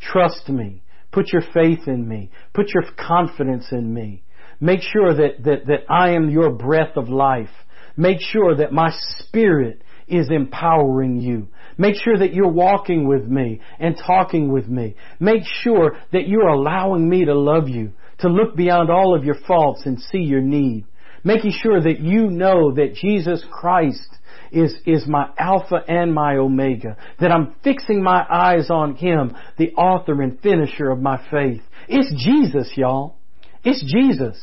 Trust 0.00 0.48
me. 0.48 0.82
Put 1.12 1.34
your 1.34 1.42
faith 1.52 1.86
in 1.86 2.08
me. 2.08 2.30
Put 2.54 2.70
your 2.72 2.84
confidence 2.96 3.66
in 3.72 3.92
me. 3.92 4.22
Make 4.58 4.80
sure 4.80 5.14
that, 5.14 5.44
that, 5.44 5.66
that 5.66 5.84
I 5.90 6.12
am 6.12 6.30
your 6.30 6.50
breath 6.50 6.96
of 6.96 7.10
life. 7.10 7.50
Make 7.98 8.22
sure 8.22 8.56
that 8.56 8.72
my 8.72 8.90
spirit 9.18 9.82
is 10.08 10.30
empowering 10.30 11.20
you. 11.20 11.48
Make 11.76 11.96
sure 12.02 12.16
that 12.16 12.32
you're 12.32 12.48
walking 12.48 13.06
with 13.06 13.26
me 13.26 13.60
and 13.78 13.98
talking 13.98 14.50
with 14.50 14.66
me. 14.66 14.96
Make 15.20 15.42
sure 15.62 15.98
that 16.12 16.26
you're 16.26 16.48
allowing 16.48 17.06
me 17.06 17.26
to 17.26 17.34
love 17.34 17.68
you 17.68 17.92
to 18.18 18.28
look 18.28 18.56
beyond 18.56 18.90
all 18.90 19.14
of 19.14 19.24
your 19.24 19.36
faults 19.46 19.82
and 19.84 20.00
see 20.00 20.18
your 20.18 20.40
need. 20.40 20.84
making 21.26 21.50
sure 21.50 21.82
that 21.82 21.98
you 21.98 22.30
know 22.30 22.72
that 22.72 22.94
Jesus 22.94 23.44
Christ 23.50 24.08
is, 24.52 24.74
is 24.86 25.06
my 25.08 25.28
Alpha 25.36 25.82
and 25.88 26.14
my 26.14 26.36
Omega, 26.36 26.96
that 27.20 27.32
I'm 27.32 27.56
fixing 27.64 28.00
my 28.02 28.24
eyes 28.30 28.70
on 28.70 28.94
Him, 28.94 29.36
the 29.58 29.72
author 29.72 30.22
and 30.22 30.40
finisher 30.40 30.88
of 30.88 31.00
my 31.00 31.20
faith. 31.30 31.62
It's 31.88 32.14
Jesus, 32.24 32.72
y'all. 32.76 33.16
It's 33.64 33.84
Jesus. 33.92 34.38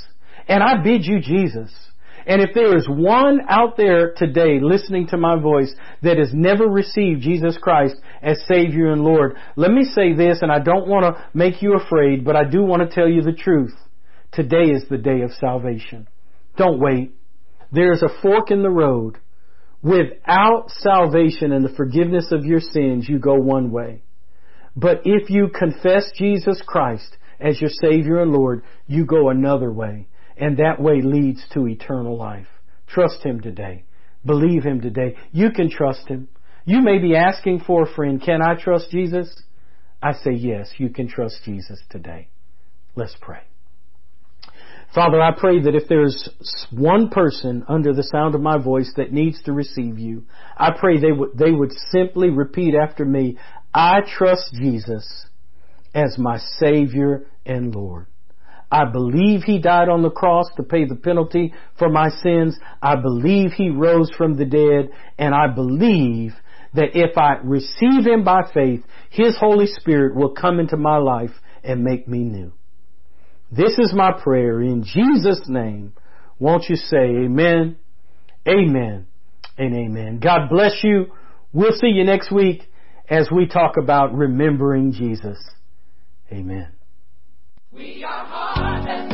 And 0.48 0.62
I 0.62 0.84
bid 0.84 1.06
you 1.06 1.22
Jesus. 1.22 1.72
And 2.26 2.42
if 2.42 2.54
there 2.54 2.78
is 2.78 2.88
one 2.88 3.42
out 3.50 3.76
there 3.76 4.14
today 4.16 4.60
listening 4.62 5.08
to 5.08 5.18
my 5.18 5.40
voice 5.40 5.74
that 6.02 6.18
has 6.18 6.32
never 6.34 6.66
received 6.66 7.22
Jesus 7.22 7.58
Christ 7.62 7.96
as 8.22 8.46
Savior 8.48 8.92
and 8.92 9.04
Lord, 9.04 9.36
let 9.56 9.72
me 9.72 9.84
say 9.84 10.14
this, 10.14 10.40
and 10.42 10.52
I 10.52 10.60
don't 10.60 10.88
want 10.88 11.04
to 11.04 11.26
make 11.34 11.62
you 11.62 11.76
afraid, 11.76 12.24
but 12.24 12.36
I 12.36 12.46
do 12.46 12.64
want 12.64 12.88
to 12.88 12.96
tell 12.96 13.10
you 13.10 13.22
the 13.22 13.34
truth. 13.34 13.74
Today 14.32 14.72
is 14.72 14.84
the 14.90 14.98
day 14.98 15.22
of 15.22 15.32
salvation. 15.34 16.08
Don't 16.58 16.80
wait. 16.80 17.14
There's 17.72 18.04
a 18.04 18.22
fork 18.22 18.52
in 18.52 18.64
the 18.64 18.70
road. 18.70 19.18
Without 19.82 20.68
salvation 20.70 21.52
and 21.52 21.66
the 21.66 21.76
forgiveness 21.76 22.32
of 22.32 22.46
your 22.46 22.62
sins, 22.62 23.08
you 23.10 23.20
go 23.20 23.36
one 23.36 23.70
way. 23.70 24.04
But 24.76 25.02
if 25.04 25.30
you 25.30 25.50
confess 25.50 26.12
Jesus 26.18 26.62
Christ 26.66 27.18
as 27.40 27.60
your 27.60 27.70
Savior 27.70 28.22
and 28.22 28.32
Lord, 28.32 28.64
you 28.88 29.06
go 29.06 29.30
another 29.30 29.72
way. 29.72 30.08
And 30.38 30.58
that 30.58 30.82
way 30.82 31.02
leads 31.02 31.44
to 31.54 31.68
eternal 31.68 32.18
life. 32.18 32.48
Trust 32.88 33.24
Him 33.24 33.42
today. 33.42 33.84
Believe 34.26 34.64
Him 34.64 34.82
today. 34.82 35.16
You 35.32 35.52
can 35.52 35.70
trust 35.70 36.08
Him. 36.08 36.30
You 36.66 36.82
may 36.82 37.00
be 37.00 37.16
asking 37.16 37.62
for 37.68 37.84
a 37.84 37.94
friend, 37.94 38.22
can 38.22 38.42
I 38.42 38.56
trust 38.56 38.90
Jesus? 38.90 39.44
I 40.02 40.14
say 40.14 40.32
yes, 40.32 40.72
you 40.78 40.90
can 40.90 41.08
trust 41.08 41.40
Jesus 41.46 41.80
today. 41.90 42.30
Let's 42.96 43.16
pray. 43.22 43.42
Father, 44.94 45.20
I 45.20 45.32
pray 45.36 45.60
that 45.62 45.76
if 45.76 45.88
there's 45.90 46.30
one 46.72 47.10
person 47.10 47.66
under 47.68 47.94
the 47.94 48.04
sound 48.04 48.36
of 48.36 48.42
my 48.42 48.60
voice 48.60 48.92
that 48.96 49.12
needs 49.12 49.42
to 49.44 49.52
receive 49.52 49.98
you, 49.98 50.26
I 50.56 50.70
pray 50.80 51.00
they 51.00 51.12
would, 51.12 51.36
they 51.36 51.52
would 51.52 51.72
simply 51.90 52.30
repeat 52.30 52.76
after 52.76 53.04
me, 53.04 53.38
I 53.74 54.02
trust 54.02 54.54
Jesus 54.54 55.26
as 55.96 56.18
my 56.20 56.38
Savior 56.60 57.26
and 57.46 57.74
Lord. 57.74 58.06
I 58.74 58.86
believe 58.86 59.44
He 59.44 59.60
died 59.60 59.88
on 59.88 60.02
the 60.02 60.10
cross 60.10 60.48
to 60.58 60.64
pay 60.64 60.86
the 60.86 60.96
penalty 60.96 61.54
for 61.78 61.90
my 61.90 62.10
sins. 62.10 62.58
I 62.82 62.96
believe 62.96 63.52
He 63.52 63.70
rose 63.70 64.10
from 64.18 64.36
the 64.36 64.46
dead 64.46 64.90
and 65.20 65.36
I 65.36 65.46
believe 65.54 66.34
that 66.74 66.96
if 66.96 67.16
I 67.16 67.36
receive 67.44 68.04
Him 68.04 68.24
by 68.24 68.50
faith, 68.52 68.84
His 69.12 69.38
Holy 69.40 69.68
Spirit 69.68 70.16
will 70.16 70.34
come 70.34 70.60
into 70.60 70.76
my 70.76 70.98
life 70.98 71.30
and 71.64 71.84
make 71.84 72.08
me 72.08 72.24
new. 72.24 72.52
This 73.52 73.78
is 73.78 73.94
my 73.94 74.12
prayer 74.12 74.60
in 74.60 74.84
Jesus' 74.84 75.44
name. 75.48 75.94
Won't 76.40 76.68
you 76.68 76.76
say 76.76 76.98
amen, 76.98 77.78
amen, 78.48 79.06
and 79.56 79.76
amen. 79.76 80.20
God 80.20 80.50
bless 80.50 80.84
you. 80.84 81.12
We'll 81.54 81.78
see 81.80 81.90
you 81.90 82.06
next 82.06 82.32
week 82.32 82.64
as 83.08 83.30
we 83.32 83.46
talk 83.46 83.78
about 83.78 84.16
remembering 84.16 84.94
Jesus. 84.94 85.38
Amen. 86.32 86.70
We 87.72 88.04
are 88.04 88.43
harvest. 88.64 89.13